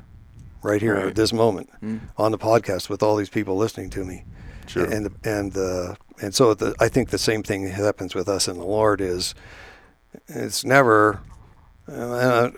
right 0.64 0.82
here 0.82 0.96
Right. 0.96 1.08
at 1.08 1.16
this 1.16 1.34
moment 1.34 1.70
Mm. 1.82 2.00
on 2.18 2.32
the 2.32 2.38
podcast 2.38 2.90
with 2.90 3.04
all 3.04 3.16
these 3.16 3.30
people 3.30 3.56
listening 3.58 3.90
to 3.92 4.04
me, 4.06 4.24
Sure. 4.68 4.86
and 4.86 5.10
and 5.24 5.58
uh, 5.58 5.96
and 6.22 6.34
so 6.34 6.54
the, 6.54 6.74
I 6.80 6.88
think 6.90 7.10
the 7.10 7.18
same 7.18 7.44
thing 7.44 7.68
happens 7.68 8.16
with 8.16 8.28
us 8.30 8.48
in 8.48 8.58
the 8.58 8.66
Lord 8.66 9.02
is 9.02 9.36
it's 10.28 10.64
never. 10.64 11.20
Uh, 11.92 12.52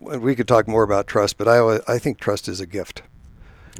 we 0.00 0.36
could 0.36 0.46
talk 0.46 0.68
more 0.68 0.84
about 0.84 1.06
trust, 1.08 1.36
but 1.38 1.48
I 1.48 1.58
always, 1.58 1.80
I 1.88 1.98
think 1.98 2.18
trust 2.18 2.48
is 2.48 2.60
a 2.60 2.66
gift. 2.66 3.02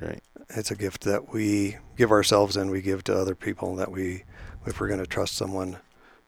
right. 0.03 0.21
It's 0.51 0.71
a 0.71 0.75
gift 0.75 1.05
that 1.05 1.33
we 1.33 1.77
give 1.97 2.11
ourselves 2.11 2.57
and 2.57 2.71
we 2.71 2.81
give 2.83 3.05
to 3.05 3.15
other 3.17 3.35
people 3.37 3.77
that 3.77 3.93
we, 3.93 4.25
if 4.67 4.81
we're 4.81 4.89
going 4.89 4.99
to 4.99 5.07
trust 5.07 5.35
someone, 5.37 5.77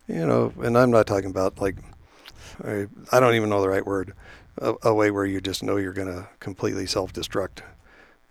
you 0.07 0.25
know, 0.27 0.53
and 0.63 0.77
I'm 0.79 0.91
not 0.91 1.07
talking 1.09 1.31
about 1.31 1.59
like, 1.61 1.77
I, 2.63 2.87
I 3.11 3.19
don't 3.19 3.35
even 3.35 3.49
know 3.49 3.63
the 3.63 3.69
right 3.71 3.85
word, 3.85 4.13
a, 4.59 4.75
a 4.83 4.95
way 4.95 5.11
where 5.11 5.27
you 5.27 5.41
just 5.41 5.63
know 5.63 5.77
you're 5.77 5.93
going 5.93 6.09
to 6.09 6.29
completely 6.39 6.87
self-destruct. 6.87 7.61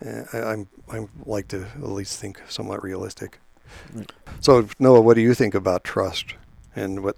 Uh, 0.06 0.24
I, 0.34 0.52
I'm, 0.52 0.68
I'm 0.90 1.10
like 1.26 1.48
to 1.50 1.64
at 1.64 1.84
least 1.84 2.20
think 2.20 2.42
somewhat 2.48 2.84
realistic. 2.84 3.40
Right. 3.94 4.12
So 4.40 4.68
Noah, 4.80 5.02
what 5.02 5.16
do 5.16 5.22
you 5.22 5.34
think 5.34 5.56
about 5.56 5.84
trust 5.84 6.36
and 6.76 7.04
what, 7.04 7.18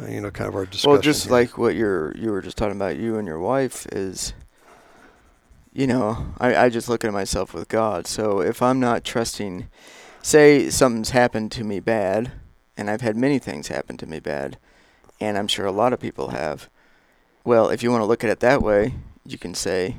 uh, 0.00 0.06
you 0.06 0.20
know, 0.20 0.30
kind 0.30 0.48
of 0.48 0.54
our 0.54 0.66
discussion? 0.66 0.90
Well, 0.90 1.00
just 1.00 1.24
here? 1.24 1.32
like 1.32 1.58
what 1.58 1.74
you're 1.74 2.16
you 2.16 2.30
were 2.30 2.40
just 2.40 2.56
talking 2.56 2.76
about, 2.76 2.96
you 2.96 3.16
and 3.16 3.26
your 3.26 3.40
wife 3.40 3.86
is, 3.92 4.32
you 5.72 5.86
know, 5.86 6.34
I, 6.38 6.56
I 6.56 6.68
just 6.68 6.88
look 6.88 7.04
at 7.04 7.12
myself 7.12 7.52
with 7.52 7.68
God. 7.68 8.06
So 8.06 8.40
if 8.40 8.62
I'm 8.62 8.80
not 8.80 9.04
trusting, 9.04 9.68
say 10.22 10.70
something's 10.70 11.10
happened 11.10 11.52
to 11.52 11.64
me 11.64 11.80
bad, 11.80 12.32
and 12.76 12.88
I've 12.88 13.00
had 13.00 13.16
many 13.16 13.38
things 13.38 13.68
happen 13.68 13.96
to 13.98 14.06
me 14.06 14.20
bad, 14.20 14.58
and 15.20 15.36
I'm 15.36 15.48
sure 15.48 15.66
a 15.66 15.72
lot 15.72 15.92
of 15.92 16.00
people 16.00 16.28
have. 16.28 16.68
Well, 17.44 17.70
if 17.70 17.82
you 17.82 17.90
want 17.90 18.02
to 18.02 18.06
look 18.06 18.22
at 18.24 18.30
it 18.30 18.40
that 18.40 18.62
way, 18.62 18.94
you 19.26 19.38
can 19.38 19.54
say, 19.54 19.96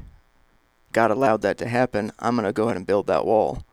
God 0.91 1.11
allowed 1.11 1.41
that 1.41 1.57
to 1.57 1.67
happen. 1.67 2.11
I'm 2.19 2.35
going 2.35 2.45
to 2.45 2.53
go 2.53 2.65
ahead 2.65 2.77
and 2.77 2.87
build 2.87 3.07
that 3.07 3.25
wall 3.25 3.65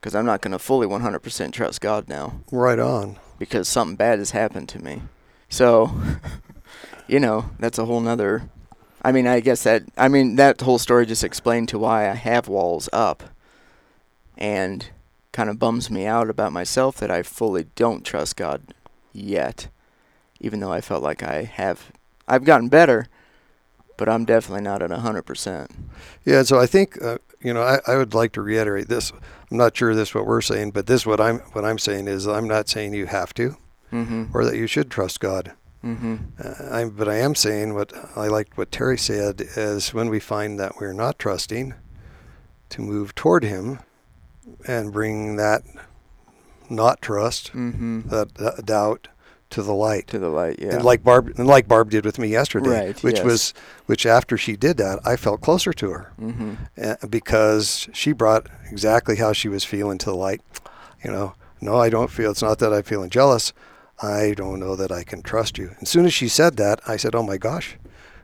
because 0.00 0.14
I'm 0.14 0.26
not 0.26 0.40
going 0.40 0.52
to 0.52 0.58
fully 0.58 0.86
100% 0.86 1.52
trust 1.52 1.80
God 1.80 2.08
now 2.08 2.40
right 2.50 2.78
on. 2.78 3.18
because 3.38 3.68
something 3.68 3.94
bad 3.96 4.18
has 4.18 4.32
happened 4.32 4.68
to 4.70 4.82
me. 4.82 5.02
So, 5.48 5.92
you 7.06 7.20
know, 7.20 7.50
that's 7.58 7.78
a 7.78 7.84
whole 7.84 8.00
nother. 8.00 8.48
I 9.02 9.12
mean, 9.12 9.26
I 9.26 9.40
guess 9.40 9.62
that. 9.64 9.82
I 9.96 10.08
mean, 10.08 10.36
that 10.36 10.60
whole 10.60 10.78
story 10.78 11.06
just 11.06 11.24
explained 11.24 11.68
to 11.70 11.78
why 11.78 12.08
I 12.08 12.14
have 12.14 12.48
walls 12.48 12.88
up, 12.92 13.22
and 14.38 14.86
kind 15.32 15.50
of 15.50 15.58
bums 15.58 15.90
me 15.90 16.06
out 16.06 16.30
about 16.30 16.52
myself 16.52 16.96
that 16.98 17.10
I 17.10 17.22
fully 17.22 17.66
don't 17.74 18.04
trust 18.04 18.36
God 18.36 18.62
yet, 19.12 19.68
even 20.40 20.60
though 20.60 20.72
I 20.72 20.80
felt 20.80 21.02
like 21.02 21.22
I 21.22 21.42
have. 21.42 21.90
I've 22.28 22.44
gotten 22.44 22.68
better, 22.68 23.08
but 23.96 24.08
I'm 24.08 24.24
definitely 24.24 24.62
not 24.62 24.82
at 24.82 24.90
a 24.90 24.98
hundred 24.98 25.22
percent. 25.22 25.70
Yeah, 26.24 26.42
so 26.42 26.58
I 26.58 26.66
think 26.66 27.02
uh, 27.02 27.18
you 27.40 27.52
know 27.54 27.62
I, 27.62 27.78
I 27.86 27.96
would 27.96 28.14
like 28.14 28.32
to 28.32 28.42
reiterate 28.42 28.88
this. 28.88 29.12
I'm 29.50 29.56
not 29.58 29.76
sure 29.76 29.94
this 29.94 30.08
is 30.10 30.14
what 30.14 30.26
we're 30.26 30.40
saying, 30.40 30.70
but 30.72 30.86
this 30.86 31.04
what 31.06 31.20
I'm 31.20 31.38
what 31.52 31.64
I'm 31.64 31.78
saying 31.78 32.08
is 32.08 32.26
I'm 32.26 32.48
not 32.48 32.68
saying 32.68 32.94
you 32.94 33.06
have 33.06 33.34
to 33.34 33.56
Mm-hmm. 33.92 34.34
or 34.34 34.46
that 34.46 34.56
you 34.56 34.66
should 34.66 34.90
trust 34.90 35.20
God. 35.20 35.52
Mm-hmm. 35.84 36.16
Uh, 36.42 36.74
I'm, 36.74 36.90
but 36.90 37.08
I 37.10 37.16
am 37.16 37.34
saying 37.34 37.74
what 37.74 37.92
I 38.16 38.28
liked 38.28 38.56
what 38.56 38.72
Terry 38.72 38.96
said 38.96 39.42
is 39.54 39.92
when 39.92 40.08
we 40.08 40.18
find 40.18 40.58
that 40.58 40.76
we're 40.80 40.94
not 40.94 41.18
trusting, 41.18 41.74
to 42.70 42.80
move 42.80 43.14
toward 43.14 43.44
Him, 43.44 43.80
and 44.66 44.94
bring 44.94 45.36
that 45.36 45.62
not 46.70 47.02
trust, 47.02 47.52
Mm-hmm. 47.52 48.08
that, 48.08 48.36
that 48.36 48.64
doubt, 48.64 49.08
to 49.52 49.62
the 49.62 49.74
light. 49.74 50.08
To 50.08 50.18
the 50.18 50.28
light, 50.28 50.58
yeah. 50.58 50.74
And 50.74 50.84
like 50.84 51.02
Barb, 51.02 51.32
and 51.36 51.46
like 51.46 51.68
Barb 51.68 51.90
did 51.90 52.04
with 52.04 52.18
me 52.18 52.28
yesterday, 52.28 52.86
Right, 52.86 53.02
which 53.02 53.16
yes. 53.16 53.24
was, 53.24 53.54
which 53.86 54.04
after 54.06 54.36
she 54.36 54.56
did 54.56 54.76
that, 54.78 54.98
I 55.04 55.16
felt 55.16 55.40
closer 55.40 55.72
to 55.72 55.90
her 55.90 56.12
mm-hmm. 56.20 56.54
uh, 56.82 57.06
because 57.08 57.88
she 57.92 58.12
brought 58.12 58.48
exactly 58.70 59.16
how 59.16 59.32
she 59.32 59.48
was 59.48 59.64
feeling 59.64 59.98
to 59.98 60.06
the 60.06 60.16
light. 60.16 60.42
You 61.04 61.10
know, 61.10 61.34
no, 61.60 61.76
I 61.76 61.88
don't 61.88 62.10
feel. 62.10 62.30
It's 62.30 62.42
not 62.42 62.58
that 62.58 62.72
I'm 62.72 62.82
feeling 62.82 63.10
jealous. 63.10 63.52
I 64.02 64.34
don't 64.36 64.58
know 64.58 64.74
that 64.74 64.90
I 64.90 65.04
can 65.04 65.22
trust 65.22 65.58
you. 65.58 65.76
As 65.80 65.88
soon 65.88 66.06
as 66.06 66.12
she 66.12 66.28
said 66.28 66.56
that, 66.56 66.80
I 66.88 66.96
said, 66.96 67.14
"Oh 67.14 67.22
my 67.22 67.36
gosh, 67.36 67.76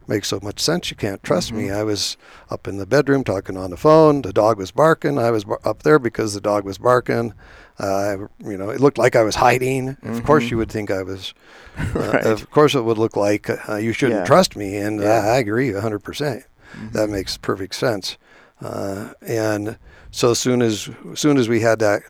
makes 0.09 0.29
so 0.29 0.41
much 0.43 0.59
sense. 0.61 0.91
You 0.91 0.97
can't 0.97 1.23
trust 1.23 1.53
me." 1.53 1.65
Mhm. 1.69 1.77
I 1.77 1.83
was 1.85 2.17
up 2.51 2.67
in 2.67 2.79
the 2.79 2.87
bedroom 2.87 3.25
talking 3.25 3.57
on 3.57 3.71
the 3.71 3.77
phone. 3.77 4.23
The 4.23 4.33
dog 4.33 4.59
was 4.59 4.71
barking. 4.71 5.19
I 5.19 5.31
was 5.31 5.45
bar- 5.45 5.61
up 5.65 5.83
there 5.83 5.99
because 5.99 6.35
the 6.35 6.41
dog 6.41 6.65
was 6.65 6.79
barking. 6.79 7.35
Uh, 7.79 8.17
you 8.45 8.57
know, 8.57 8.71
it 8.71 8.81
looked 8.81 8.99
like 8.99 9.15
I 9.15 9.23
was 9.23 9.37
hiding. 9.37 9.97
Of 10.03 10.25
course, 10.25 10.45
Mhm. 10.45 10.51
you 10.51 10.57
would 10.59 10.71
think 10.73 10.91
I 10.91 11.03
was. 11.03 11.35
Uh, 11.95 12.01
right. 12.01 12.27
Of 12.27 12.51
course, 12.51 12.75
it 12.75 12.83
would 12.85 12.99
look 12.99 13.15
like 13.17 13.49
uh, 13.69 13.77
you 13.77 13.93
shouldn't 13.93 14.21
Yeah. 14.23 14.27
trust 14.27 14.57
me, 14.57 14.77
and 14.79 15.01
Yeah. 15.01 15.21
I, 15.35 15.37
agree 15.39 15.73
hundred 15.73 16.01
percent. 16.01 16.43
Mhm. 16.77 16.93
That 16.93 17.09
makes 17.09 17.37
perfect 17.37 17.77
sense. 17.77 18.17
Uh, 18.61 19.11
and 19.23 19.79
so 20.11 20.35
soon 20.35 20.61
as, 20.61 20.91
as 21.13 21.21
soon 21.21 21.39
as 21.39 21.49
we 21.49 21.61
had 21.61 21.79
that, 21.79 22.03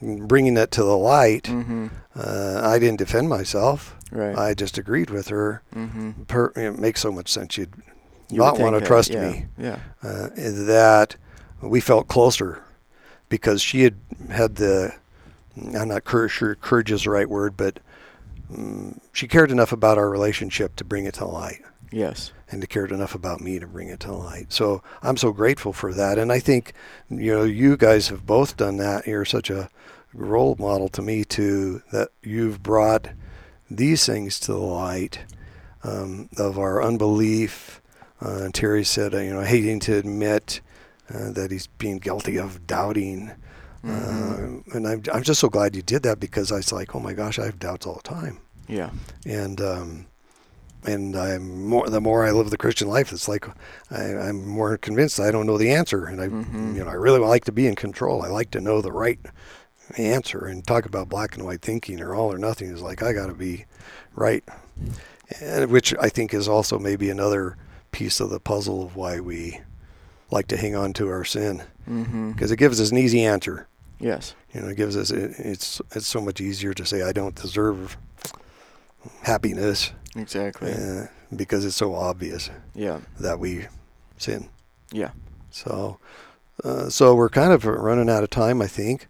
bringing 0.00 0.54
that 0.54 0.70
to 0.72 0.82
the 0.82 0.96
light, 0.96 1.44
Mm-hmm. 1.44 1.88
uh, 2.16 2.60
I 2.64 2.78
didn't 2.78 2.98
defend 2.98 3.28
myself. 3.28 3.96
Right. 4.10 4.36
I 4.36 4.54
just 4.54 4.76
agreed 4.78 5.10
with 5.10 5.28
her. 5.28 5.62
mm-hmm. 5.74 6.24
Per, 6.24 6.52
it 6.56 6.78
makes 6.78 7.00
so 7.00 7.12
much 7.12 7.28
sense. 7.28 7.56
You'd 7.56 7.72
You 8.28 8.38
not 8.38 8.58
want 8.58 8.78
to 8.78 8.84
trust 8.84 9.10
yeah, 9.10 9.30
me. 9.30 9.46
Yeah. 9.58 9.78
Uh, 10.02 10.28
that 10.34 11.16
we 11.62 11.80
felt 11.80 12.08
closer 12.08 12.62
because 13.28 13.62
she 13.62 13.82
had 13.82 13.94
had 14.30 14.56
the. 14.56 14.94
I'm 15.76 15.88
not 15.88 16.04
cur- 16.04 16.28
sure 16.28 16.54
courage 16.54 16.90
is 16.90 17.04
the 17.04 17.10
right 17.10 17.28
word, 17.28 17.56
but 17.56 17.78
um, 18.52 19.00
she 19.12 19.28
cared 19.28 19.50
enough 19.50 19.72
about 19.72 19.98
our 19.98 20.08
relationship 20.08 20.74
to 20.76 20.84
bring 20.84 21.04
it 21.04 21.14
to 21.14 21.26
light. 21.26 21.60
Yes. 21.92 22.30
and 22.52 22.60
to 22.62 22.68
cared 22.68 22.92
enough 22.92 23.16
about 23.16 23.40
me 23.40 23.58
to 23.58 23.66
bring 23.66 23.88
it 23.88 23.98
to 24.00 24.12
light. 24.12 24.52
So 24.52 24.80
I'm 25.02 25.16
so 25.16 25.32
grateful 25.32 25.72
for 25.72 25.92
that. 25.94 26.18
And 26.18 26.30
I 26.32 26.38
think, 26.38 26.72
you 27.10 27.32
know, 27.34 27.42
you 27.42 27.76
guys 27.76 28.08
have 28.08 28.24
both 28.24 28.56
done 28.56 28.76
that. 28.76 29.08
You're 29.08 29.24
such 29.24 29.50
a 29.50 29.68
role 30.14 30.56
model 30.58 30.88
to 30.90 31.02
me 31.02 31.24
too, 31.24 31.82
that 31.92 32.08
you've 32.22 32.62
brought 32.62 33.08
these 33.70 34.04
things 34.06 34.40
to 34.40 34.52
the 34.52 34.58
light 34.58 35.20
um, 35.84 36.28
of 36.36 36.58
our 36.58 36.82
unbelief. 36.82 37.80
Uh, 38.20 38.48
Terry 38.52 38.84
said, 38.84 39.14
uh, 39.14 39.18
you 39.18 39.32
know, 39.32 39.40
hating 39.42 39.80
to 39.80 39.96
admit 39.96 40.60
uh, 41.12 41.30
that 41.32 41.50
he's 41.50 41.66
being 41.66 41.98
guilty 41.98 42.38
of 42.38 42.66
doubting. 42.66 43.30
Mhm. 43.84 44.62
Uh, 44.68 44.76
and 44.76 44.86
I'm, 44.86 45.02
I'm 45.12 45.22
just 45.22 45.40
so 45.40 45.48
glad 45.48 45.74
you 45.74 45.80
did 45.82 46.02
that 46.02 46.20
because 46.20 46.52
I 46.52 46.56
was 46.56 46.70
like, 46.72 46.94
oh 46.94 47.00
my 47.00 47.14
gosh, 47.14 47.38
I 47.38 47.46
have 47.46 47.58
doubts 47.58 47.86
all 47.86 47.94
the 47.94 48.02
time. 48.02 48.38
yeah. 48.68 48.90
And 49.24 49.60
um, 49.60 50.06
and 50.84 51.14
I'm 51.16 51.64
more 51.66 51.88
the 51.88 52.00
more 52.00 52.26
I 52.26 52.30
live 52.30 52.50
the 52.50 52.56
Christian 52.58 52.88
life, 52.88 53.12
it's 53.12 53.28
like 53.28 53.46
I, 53.90 54.02
I'm 54.16 54.46
more 54.46 54.76
convinced 54.78 55.18
I 55.20 55.30
don't 55.30 55.46
know 55.46 55.58
the 55.58 55.70
answer, 55.72 56.04
and 56.06 56.20
I 56.20 56.28
Mhm. 56.28 56.74
you 56.74 56.84
know 56.84 56.90
I 56.90 56.94
really 56.94 57.18
like 57.20 57.44
to 57.46 57.52
be 57.52 57.66
in 57.66 57.74
control. 57.74 58.22
I 58.22 58.28
like 58.28 58.50
to 58.52 58.60
know 58.60 58.80
the 58.82 58.92
right 58.92 59.18
answer. 59.98 60.44
And 60.46 60.66
talk 60.66 60.86
about 60.86 61.08
black 61.08 61.36
and 61.36 61.44
white 61.44 61.62
thinking 61.62 62.00
or 62.00 62.14
all 62.14 62.32
or 62.32 62.38
nothing 62.38 62.70
is 62.70 62.82
like 62.82 63.02
I 63.02 63.12
got 63.12 63.26
to 63.26 63.34
be 63.34 63.64
right, 64.14 64.44
and 65.40 65.70
which 65.70 65.94
I 66.00 66.08
think 66.08 66.32
is 66.34 66.48
also 66.48 66.78
maybe 66.78 67.10
another 67.10 67.56
piece 67.92 68.20
of 68.20 68.30
the 68.30 68.40
puzzle 68.40 68.82
of 68.84 68.96
why 68.96 69.20
we 69.20 69.60
like 70.30 70.46
to 70.48 70.56
hang 70.56 70.74
on 70.76 70.92
to 70.94 71.08
our 71.08 71.24
sin 71.24 71.62
Mm-hmm. 71.88 72.32
because 72.32 72.52
it 72.52 72.56
gives 72.58 72.80
us 72.80 72.92
an 72.92 72.98
easy 72.98 73.24
answer. 73.24 73.66
Yes. 73.98 74.34
You 74.54 74.60
know, 74.60 74.68
it 74.68 74.76
gives 74.76 74.96
us 74.96 75.10
it, 75.10 75.32
it's 75.38 75.80
it's 75.92 76.06
so 76.06 76.20
much 76.20 76.40
easier 76.40 76.72
to 76.74 76.86
say 76.86 77.02
I 77.02 77.10
don't 77.12 77.34
deserve 77.34 77.96
happiness 79.22 79.92
Exactly. 80.16 80.72
uh, 80.72 81.06
because 81.34 81.64
it's 81.64 81.76
so 81.76 81.94
obvious 81.94 82.50
Yeah. 82.74 83.00
that 83.18 83.38
we 83.38 83.66
sin. 84.18 84.48
Yeah. 84.92 85.10
So, 85.50 85.98
uh, 86.64 86.88
so 86.90 87.14
we're 87.14 87.28
kind 87.28 87.52
of 87.52 87.64
running 87.64 88.08
out 88.10 88.22
of 88.22 88.30
time, 88.30 88.60
I 88.62 88.66
think. 88.66 89.06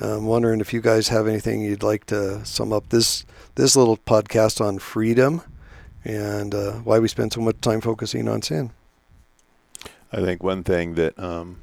I'm 0.00 0.26
wondering 0.26 0.60
if 0.60 0.72
you 0.72 0.80
guys 0.80 1.08
have 1.08 1.26
anything 1.26 1.60
you'd 1.60 1.82
like 1.82 2.06
to 2.06 2.44
sum 2.44 2.72
up 2.72 2.88
this 2.88 3.24
this 3.54 3.76
little 3.76 3.96
podcast 3.96 4.60
on 4.60 4.78
freedom 4.78 5.42
and 6.04 6.54
uh, 6.54 6.72
why 6.72 6.98
we 6.98 7.08
spend 7.08 7.32
so 7.32 7.40
much 7.40 7.60
time 7.60 7.80
focusing 7.80 8.28
on 8.28 8.42
sin. 8.42 8.70
I 10.12 10.20
think 10.20 10.42
one 10.42 10.64
thing 10.64 10.94
that 10.94 11.18
um, 11.18 11.58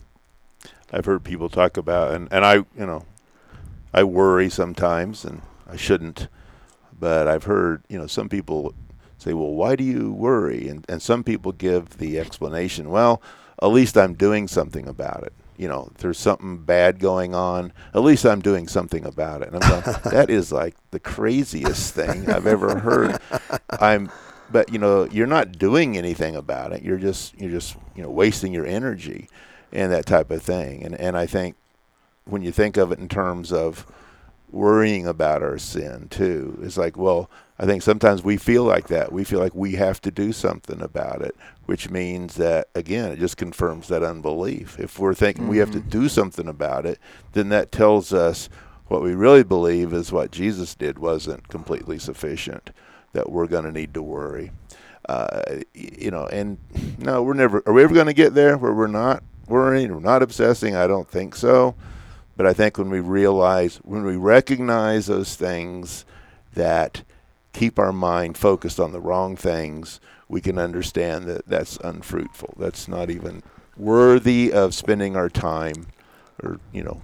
I've 0.91 1.05
heard 1.05 1.23
people 1.23 1.49
talk 1.49 1.75
about, 1.77 2.13
and, 2.13 2.27
and 2.31 2.45
I, 2.45 2.55
you 2.55 2.65
know, 2.85 3.05
I 3.93 4.03
worry 4.03 4.49
sometimes, 4.49 5.25
and 5.25 5.41
I 5.67 5.75
shouldn't, 5.75 6.27
but 6.97 7.27
I've 7.27 7.43
heard, 7.43 7.83
you 7.89 7.97
know, 7.97 8.07
some 8.07 8.29
people 8.29 8.73
say, 9.17 9.33
well, 9.33 9.53
why 9.53 9.75
do 9.75 9.83
you 9.83 10.11
worry? 10.13 10.69
And, 10.69 10.85
and 10.87 11.01
some 11.01 11.23
people 11.23 11.51
give 11.51 11.97
the 11.97 12.19
explanation, 12.19 12.89
well, 12.89 13.21
at 13.61 13.67
least 13.67 13.97
I'm 13.97 14.13
doing 14.13 14.47
something 14.47 14.87
about 14.87 15.23
it. 15.23 15.33
You 15.57 15.67
know, 15.67 15.89
there's 15.97 16.19
something 16.19 16.57
bad 16.57 16.99
going 16.99 17.33
on, 17.33 17.73
at 17.93 18.01
least 18.01 18.25
I'm 18.25 18.41
doing 18.41 18.67
something 18.67 19.05
about 19.05 19.41
it. 19.41 19.51
And 19.51 19.63
I'm 19.63 19.69
going, 19.69 19.97
that 20.11 20.29
is 20.29 20.51
like 20.51 20.75
the 20.91 20.99
craziest 20.99 21.93
thing 21.93 22.29
I've 22.29 22.47
ever 22.47 22.79
heard. 22.79 23.19
I'm 23.79 24.11
but 24.49 24.71
you 24.71 24.79
know 24.79 25.05
you're 25.11 25.27
not 25.27 25.57
doing 25.57 25.97
anything 25.97 26.35
about 26.35 26.71
it 26.71 26.81
you're 26.81 26.97
just 26.97 27.37
you're 27.39 27.51
just 27.51 27.75
you 27.95 28.03
know 28.03 28.09
wasting 28.09 28.53
your 28.53 28.65
energy 28.65 29.27
and 29.71 29.91
that 29.91 30.05
type 30.05 30.31
of 30.31 30.41
thing 30.41 30.83
and 30.83 30.95
and 30.95 31.17
i 31.17 31.25
think 31.25 31.55
when 32.25 32.41
you 32.41 32.51
think 32.51 32.77
of 32.77 32.91
it 32.91 32.99
in 32.99 33.07
terms 33.07 33.51
of 33.51 33.85
worrying 34.51 35.05
about 35.05 35.43
our 35.43 35.57
sin 35.57 36.07
too 36.09 36.57
it's 36.63 36.77
like 36.77 36.95
well 36.97 37.29
i 37.59 37.65
think 37.65 37.81
sometimes 37.81 38.23
we 38.23 38.37
feel 38.37 38.63
like 38.63 38.87
that 38.87 39.11
we 39.11 39.23
feel 39.23 39.39
like 39.39 39.53
we 39.53 39.73
have 39.73 39.99
to 39.99 40.09
do 40.09 40.31
something 40.31 40.81
about 40.81 41.21
it 41.21 41.35
which 41.65 41.89
means 41.89 42.35
that 42.35 42.69
again 42.73 43.11
it 43.11 43.19
just 43.19 43.35
confirms 43.37 43.87
that 43.89 44.03
unbelief 44.03 44.79
if 44.79 44.97
we're 44.99 45.13
thinking 45.13 45.47
we 45.49 45.57
have 45.57 45.71
to 45.71 45.79
Mhm. 45.81 45.89
do 45.89 46.07
something 46.09 46.47
about 46.47 46.85
it 46.85 46.97
then 47.33 47.49
that 47.49 47.71
tells 47.71 48.13
us 48.13 48.47
what 48.87 49.01
we 49.03 49.13
really 49.13 49.43
believe 49.43 49.91
is 49.91 50.11
what 50.13 50.31
jesus 50.31 50.75
did 50.75 50.97
wasn't 50.97 51.47
completely 51.49 51.99
sufficient 51.99 52.69
that 53.13 53.29
we're 53.31 53.47
going 53.47 53.63
to 53.63 53.71
need 53.71 53.93
to 53.95 54.01
worry. 54.03 54.51
Uh, 55.09 55.41
you 55.73 56.11
know, 56.11 56.27
and 56.27 56.57
no, 56.99 57.23
we're 57.23 57.33
never. 57.33 57.63
Are 57.65 57.71
we 57.73 57.81
ever 57.81 57.93
going 57.93 58.05
to 58.07 58.13
get 58.13 58.33
there 58.33 58.57
where 58.57 58.73
we're 58.73 58.85
not 58.87 59.23
worrying, 59.47 59.91
we're 59.93 60.01
not 60.01 60.21
obsessing? 60.21 60.75
I 60.75 60.85
don't 60.87 61.09
think 61.09 61.33
so. 61.33 61.73
But 62.37 62.45
I 62.45 62.53
think 62.53 62.77
when 62.77 62.91
we 62.91 62.99
realize, 62.99 63.77
when 63.77 64.05
we 64.05 64.15
recognize 64.15 65.07
those 65.07 65.35
things 65.35 66.05
that 66.53 67.03
keep 67.51 67.79
our 67.79 67.91
mind 67.91 68.37
focused 68.37 68.79
on 68.79 68.91
the 68.91 69.01
wrong 69.01 69.35
things, 69.35 69.99
we 70.29 70.39
can 70.39 70.59
understand 70.59 71.25
that 71.25 71.47
that's 71.47 71.77
unfruitful. 71.77 72.53
That's 72.59 72.87
not 72.87 73.09
even 73.09 73.41
worthy 73.75 74.53
of 74.53 74.75
spending 74.75 75.15
our 75.15 75.29
time, 75.29 75.87
or 76.43 76.59
you 76.71 76.83
know, 76.83 77.01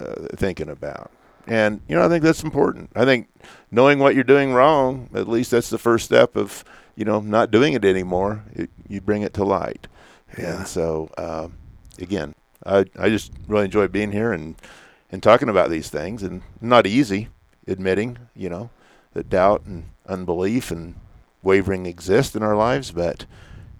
uh, 0.00 0.28
thinking 0.34 0.70
about. 0.70 1.10
And 1.46 1.82
you 1.86 1.96
know, 1.96 2.04
I 2.04 2.08
think 2.08 2.24
that's 2.24 2.42
important. 2.42 2.90
I 2.94 3.04
think 3.04 3.28
knowing 3.70 3.98
what 3.98 4.14
you're 4.14 4.24
doing 4.24 4.54
wrong, 4.54 5.10
at 5.14 5.28
least 5.28 5.50
that's 5.50 5.68
the 5.68 5.78
first 5.78 6.06
step 6.06 6.36
of 6.36 6.64
you 6.96 7.04
know 7.04 7.20
not 7.20 7.50
doing 7.50 7.74
it 7.74 7.84
anymore. 7.84 8.44
It, 8.54 8.70
you 8.88 9.02
bring 9.02 9.22
it 9.22 9.34
to 9.34 9.44
light. 9.44 9.88
Yeah. 10.38 10.58
And 10.58 10.66
so 10.66 11.10
um, 11.18 11.58
again, 11.98 12.34
I 12.64 12.84
I 12.98 13.08
just 13.08 13.32
really 13.48 13.64
enjoy 13.66 13.88
being 13.88 14.12
here 14.12 14.32
and 14.32 14.56
and 15.12 15.22
talking 15.22 15.48
about 15.48 15.70
these 15.70 15.90
things. 15.90 16.22
And 16.22 16.42
not 16.60 16.86
easy 16.86 17.28
admitting, 17.66 18.18
you 18.34 18.48
know, 18.48 18.70
that 19.12 19.28
doubt 19.28 19.62
and 19.66 19.84
unbelief 20.06 20.70
and 20.70 20.94
wavering 21.42 21.86
exist 21.86 22.36
in 22.36 22.42
our 22.42 22.56
lives, 22.56 22.90
but 22.90 23.26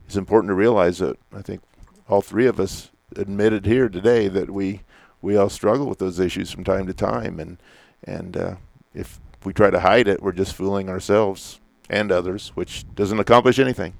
it's 0.06 0.16
important 0.16 0.50
to 0.50 0.54
realize 0.54 0.98
that 0.98 1.18
I 1.32 1.42
think 1.42 1.62
all 2.08 2.22
three 2.22 2.46
of 2.46 2.58
us 2.58 2.90
admitted 3.16 3.66
here 3.66 3.88
today 3.88 4.28
that 4.28 4.50
we 4.50 4.80
we 5.22 5.36
all 5.36 5.50
struggle 5.50 5.86
with 5.86 5.98
those 5.98 6.18
issues 6.18 6.50
from 6.50 6.64
time 6.64 6.86
to 6.86 6.94
time, 6.94 7.38
and 7.38 7.58
and 8.04 8.36
uh, 8.36 8.54
if 8.94 9.20
we 9.44 9.52
try 9.52 9.70
to 9.70 9.80
hide 9.80 10.08
it, 10.08 10.22
we're 10.22 10.32
just 10.32 10.54
fooling 10.54 10.88
ourselves 10.88 11.60
and 11.88 12.10
others, 12.10 12.52
which 12.54 12.84
doesn't 12.94 13.20
accomplish 13.20 13.58
anything. 13.58 13.94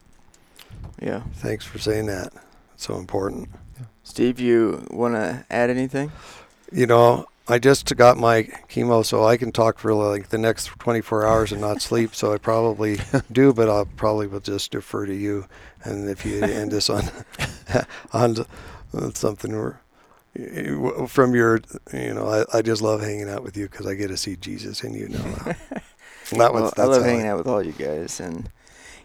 Yeah. 1.01 1.23
Thanks 1.35 1.65
for 1.65 1.79
saying 1.79 2.07
that. 2.07 2.33
It's 2.75 2.87
so 2.87 2.97
important. 2.97 3.49
Steve, 4.11 4.41
you 4.41 4.85
want 4.91 5.15
to 5.15 5.45
add 5.51 5.71
anything? 5.71 6.11
You 6.73 6.87
know, 6.87 7.27
I 7.47 7.61
just 7.61 7.95
got 7.95 8.19
my 8.19 8.43
chemo, 8.69 9.07
so 9.07 9.25
I 9.25 9.37
can 9.37 9.53
talk 9.53 9.79
for 9.79 9.95
like 9.95 10.31
the 10.31 10.37
next 10.37 10.67
24 10.67 11.25
hours 11.25 11.53
and 11.53 11.61
not 11.61 11.81
sleep. 11.91 12.17
So 12.17 12.33
I 12.33 12.39
probably 12.39 12.99
do, 13.33 13.53
but 13.53 13.69
I'll 13.69 13.87
probably 13.87 14.27
will 14.27 14.41
just 14.41 14.73
defer 14.73 15.07
to 15.07 15.15
you. 15.15 15.47
And 15.85 16.11
if 16.11 16.27
you 16.27 16.43
end 16.43 16.73
this 16.73 16.91
on 16.91 17.05
on 18.13 19.15
something 19.15 19.75
from 21.07 21.35
your, 21.37 21.61
you 21.93 22.13
know, 22.13 22.27
I, 22.27 22.59
I 22.59 22.63
just 22.63 22.83
love 22.83 23.01
hanging 23.03 23.31
out 23.31 23.45
with 23.45 23.57
you 23.57 23.69
because 23.69 23.87
I 23.87 23.95
get 23.95 24.09
to 24.09 24.17
see 24.17 24.35
Jesus 24.35 24.83
in 24.83 24.93
you 24.95 25.09
know. 25.09 25.23
that. 26.33 26.53
Was, 26.53 26.75
I 26.77 26.83
love 26.83 27.05
hanging 27.05 27.29
out 27.29 27.39
with 27.39 27.47
all 27.47 27.63
you 27.63 27.73
guys, 27.73 28.19
and 28.19 28.51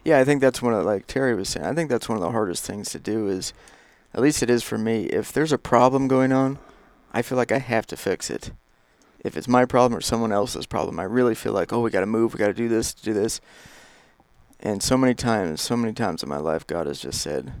yeah, 0.04 0.18
I 0.18 0.24
think 0.24 0.40
that's 0.40 0.60
one 0.60 0.74
of 0.74 0.84
like 0.84 1.06
Terry 1.06 1.36
was 1.36 1.48
saying. 1.48 1.64
I 1.64 1.74
think 1.74 1.90
that's 1.90 2.08
one 2.08 2.18
of 2.18 2.22
the 2.22 2.32
hardest 2.32 2.64
things 2.64 2.90
to 2.90 2.98
do. 2.98 3.28
Is 3.28 3.52
at 4.16 4.22
least 4.22 4.42
it 4.42 4.50
is 4.50 4.62
for 4.62 4.78
me. 4.78 5.04
If 5.04 5.30
there's 5.32 5.52
a 5.52 5.58
problem 5.58 6.08
going 6.08 6.32
on, 6.32 6.58
I 7.12 7.22
feel 7.22 7.36
like 7.36 7.52
I 7.52 7.58
have 7.58 7.86
to 7.88 7.96
fix 7.96 8.30
it. 8.30 8.50
If 9.20 9.36
it's 9.36 9.46
my 9.48 9.64
problem 9.66 9.96
or 9.96 10.00
someone 10.00 10.32
else's 10.32 10.66
problem, 10.66 10.98
I 10.98 11.04
really 11.04 11.34
feel 11.34 11.52
like, 11.52 11.72
oh, 11.72 11.80
we 11.80 11.90
got 11.90 12.00
to 12.00 12.06
move, 12.06 12.32
we 12.32 12.38
got 12.38 12.46
to 12.46 12.54
do 12.54 12.68
this, 12.68 12.94
do 12.94 13.12
this. 13.12 13.40
And 14.60 14.82
so 14.82 14.96
many 14.96 15.14
times, 15.14 15.60
so 15.60 15.76
many 15.76 15.92
times 15.92 16.22
in 16.22 16.28
my 16.28 16.38
life, 16.38 16.66
God 16.66 16.86
has 16.86 16.98
just 16.98 17.20
said, 17.20 17.52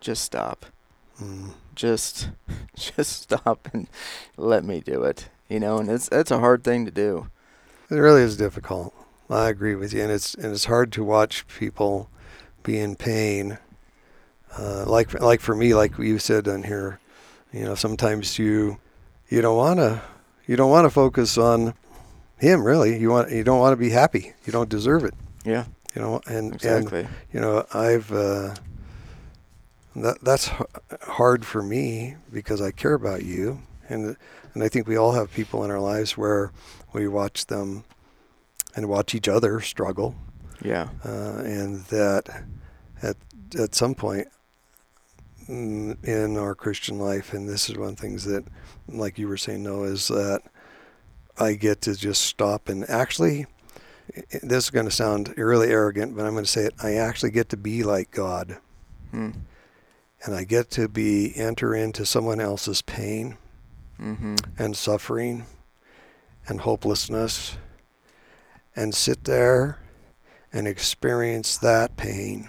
just 0.00 0.22
stop, 0.22 0.66
Mm. 1.20 1.52
just, 1.74 2.30
just 2.76 3.22
stop 3.22 3.68
and 3.72 3.86
let 4.36 4.64
me 4.64 4.80
do 4.80 5.04
it. 5.04 5.28
You 5.48 5.60
know, 5.60 5.78
and 5.78 5.88
it's 5.88 6.08
that's 6.08 6.30
a 6.30 6.38
hard 6.40 6.64
thing 6.64 6.84
to 6.86 6.90
do. 6.90 7.28
It 7.90 7.96
really 7.96 8.22
is 8.22 8.36
difficult. 8.36 8.94
I 9.30 9.48
agree 9.48 9.74
with 9.74 9.92
you, 9.92 10.02
and 10.02 10.10
it's 10.10 10.34
and 10.34 10.46
it's 10.46 10.64
hard 10.64 10.90
to 10.92 11.04
watch 11.04 11.46
people 11.46 12.08
be 12.62 12.78
in 12.78 12.96
pain. 12.96 13.58
Uh, 14.58 14.84
like 14.86 15.18
like 15.20 15.40
for 15.40 15.54
me, 15.54 15.74
like 15.74 15.98
you 15.98 16.18
said 16.18 16.46
on 16.48 16.62
here, 16.62 16.98
you 17.52 17.64
know, 17.64 17.74
sometimes 17.74 18.38
you 18.38 18.78
you 19.28 19.40
don't 19.42 19.56
want 19.56 19.78
to 19.78 20.00
you 20.46 20.56
don't 20.56 20.70
want 20.70 20.84
to 20.84 20.90
focus 20.90 21.36
on 21.38 21.74
him. 22.38 22.62
Really, 22.62 22.98
you 22.98 23.10
want 23.10 23.30
you 23.30 23.42
don't 23.44 23.58
want 23.58 23.72
to 23.72 23.76
be 23.76 23.90
happy. 23.90 24.32
You 24.44 24.52
don't 24.52 24.68
deserve 24.68 25.04
it. 25.04 25.14
Yeah, 25.44 25.64
You 25.94 26.02
know, 26.02 26.20
and 26.26 26.52
and 26.52 26.54
exactly. 26.54 27.06
you 27.32 27.40
know, 27.40 27.66
I've 27.74 28.10
uh, 28.12 28.54
that 29.96 30.18
that's 30.22 30.48
h- 30.48 30.98
hard 31.02 31.44
for 31.44 31.62
me 31.62 32.16
because 32.32 32.60
I 32.62 32.70
care 32.70 32.94
about 32.94 33.24
you, 33.24 33.60
and 33.88 34.16
and 34.54 34.62
I 34.62 34.68
think 34.68 34.86
we 34.86 34.96
all 34.96 35.12
have 35.12 35.32
people 35.32 35.64
in 35.64 35.70
our 35.70 35.80
lives 35.80 36.16
where 36.16 36.52
we 36.92 37.08
watch 37.08 37.46
them 37.46 37.84
and 38.76 38.88
watch 38.88 39.14
each 39.14 39.28
other 39.28 39.60
struggle, 39.60 40.14
yeah, 40.62 40.88
uh, 41.04 41.38
and 41.44 41.84
that 41.86 42.44
at 43.02 43.16
at 43.58 43.74
some 43.74 43.94
point 43.94 44.28
in 45.48 46.36
our 46.36 46.54
Christian 46.54 46.98
life, 46.98 47.32
and 47.32 47.48
this 47.48 47.68
is 47.68 47.76
one 47.76 47.90
of 47.90 47.96
the 47.96 48.02
things 48.02 48.24
that, 48.24 48.44
like 48.88 49.18
you 49.18 49.28
were 49.28 49.36
saying, 49.36 49.62
Noah, 49.62 49.84
is 49.84 50.08
that 50.08 50.42
I 51.38 51.54
get 51.54 51.80
to 51.82 51.94
just 51.94 52.22
stop 52.22 52.68
and 52.68 52.88
actually. 52.88 53.46
This 54.42 54.64
is 54.64 54.70
going 54.70 54.84
to 54.84 54.92
sound 54.92 55.32
really 55.38 55.70
arrogant, 55.70 56.14
but 56.14 56.26
I'm 56.26 56.34
going 56.34 56.44
to 56.44 56.50
say 56.50 56.66
it. 56.66 56.74
I 56.82 56.92
actually 56.92 57.30
get 57.30 57.48
to 57.48 57.56
be 57.56 57.82
like 57.82 58.10
God, 58.10 58.58
hmm. 59.10 59.30
and 60.22 60.34
I 60.34 60.44
get 60.44 60.70
to 60.72 60.88
be 60.88 61.32
enter 61.34 61.74
into 61.74 62.04
someone 62.04 62.38
else's 62.38 62.82
pain 62.82 63.38
hmm 63.98 64.34
and 64.58 64.76
suffering 64.76 65.46
and 66.46 66.60
hopelessness 66.60 67.56
and 68.76 68.94
sit 68.94 69.24
there 69.24 69.78
and 70.52 70.68
experience 70.68 71.56
that 71.58 71.96
pain, 71.96 72.48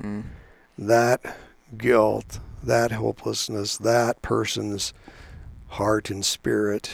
mm. 0.00 0.22
that 0.78 1.36
guilt, 1.76 2.38
that 2.62 2.92
hopelessness, 2.92 3.76
that 3.78 4.22
person's 4.22 4.92
heart 5.68 6.10
and 6.10 6.24
spirit 6.24 6.90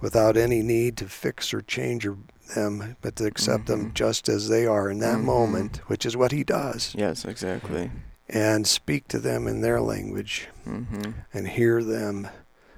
without 0.00 0.36
any 0.36 0.62
need 0.62 0.96
to 0.98 1.06
fix 1.06 1.52
or 1.54 1.60
change 1.62 2.06
them, 2.54 2.96
but 3.00 3.16
to 3.16 3.24
accept 3.26 3.66
them 3.66 3.90
Mhm. 3.90 3.94
just 3.94 4.28
as 4.28 4.48
they 4.48 4.66
are 4.66 4.90
in 4.90 4.98
that 4.98 5.18
Mhm. 5.18 5.24
moment, 5.24 5.76
which 5.86 6.04
is 6.04 6.16
what 6.16 6.32
he 6.32 6.44
does, 6.44 6.94
Yes, 6.96 7.24
exactly. 7.24 7.90
and 8.28 8.66
speak 8.66 9.08
to 9.08 9.18
them 9.18 9.46
in 9.46 9.60
their 9.60 9.80
language 9.80 10.48
Mm-hmm. 10.66 11.12
and 11.32 11.48
hear 11.48 11.82
them 11.82 12.28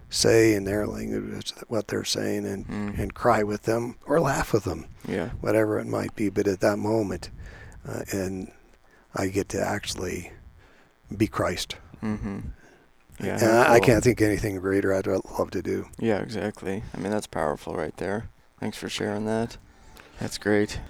say 0.08 0.54
in 0.54 0.64
their 0.64 0.86
language 0.86 1.52
what 1.66 1.88
they're 1.88 2.04
saying 2.04 2.46
and, 2.46 2.66
Mm. 2.68 2.98
and 2.98 3.14
cry 3.14 3.42
with 3.42 3.62
them 3.62 3.96
or 4.06 4.20
laugh 4.20 4.52
with 4.52 4.62
them, 4.64 4.86
Yeah. 5.06 5.30
whatever 5.40 5.80
it 5.80 5.86
might 5.88 6.14
be. 6.14 6.28
But 6.30 6.46
at 6.46 6.60
that 6.60 6.78
moment, 6.78 7.30
uh, 7.86 8.02
and 8.12 8.52
I 9.14 9.26
get 9.28 9.48
to 9.50 9.60
actually 9.60 10.30
be 11.14 11.26
Christ. 11.26 11.76
Mm-hmm. 12.02 12.38
Yeah. 13.22 13.38
and 13.40 13.56
I, 13.58 13.74
I 13.74 13.80
can't 13.80 14.04
think 14.04 14.20
anything 14.20 14.56
greater 14.56 14.92
I'd 14.94 15.06
love 15.06 15.50
to 15.52 15.62
do. 15.62 15.86
Yeah, 15.98 16.18
exactly. 16.18 16.82
I 16.94 16.98
mean, 16.98 17.10
that's 17.10 17.26
powerful 17.26 17.74
right 17.74 17.96
there. 17.96 18.28
Thanks 18.60 18.76
for 18.76 18.88
sharing 18.88 19.24
that. 19.26 19.56
That's 20.20 20.38
great. 20.38 20.80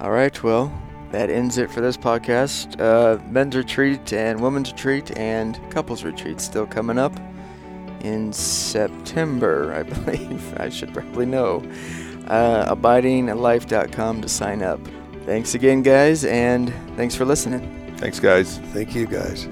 All 0.00 0.10
right, 0.10 0.42
well, 0.42 0.72
that 1.12 1.30
ends 1.30 1.58
it 1.58 1.70
for 1.70 1.80
this 1.80 1.96
podcast. 1.96 2.80
Uh, 2.80 3.22
men's 3.30 3.56
retreat 3.56 4.12
and 4.12 4.40
women's 4.40 4.70
retreat 4.72 5.16
and 5.16 5.58
couples 5.70 6.04
retreat 6.04 6.40
still 6.40 6.66
coming 6.66 6.98
up 6.98 7.18
in 8.02 8.32
September, 8.32 9.72
I 9.78 9.82
believe. 9.82 10.54
I 10.58 10.68
should 10.68 10.92
probably 10.92 11.26
know. 11.26 11.58
Uh, 12.28 12.74
abidinglife.com 12.74 14.22
to 14.22 14.28
sign 14.28 14.62
up. 14.62 14.80
Thanks 15.26 15.54
again, 15.54 15.82
guys, 15.82 16.24
and 16.24 16.72
thanks 16.96 17.14
for 17.14 17.24
listening. 17.24 17.79
Thanks, 18.00 18.18
guys. 18.18 18.56
Thank 18.72 18.94
you 18.94 19.06
guys. 19.06 19.46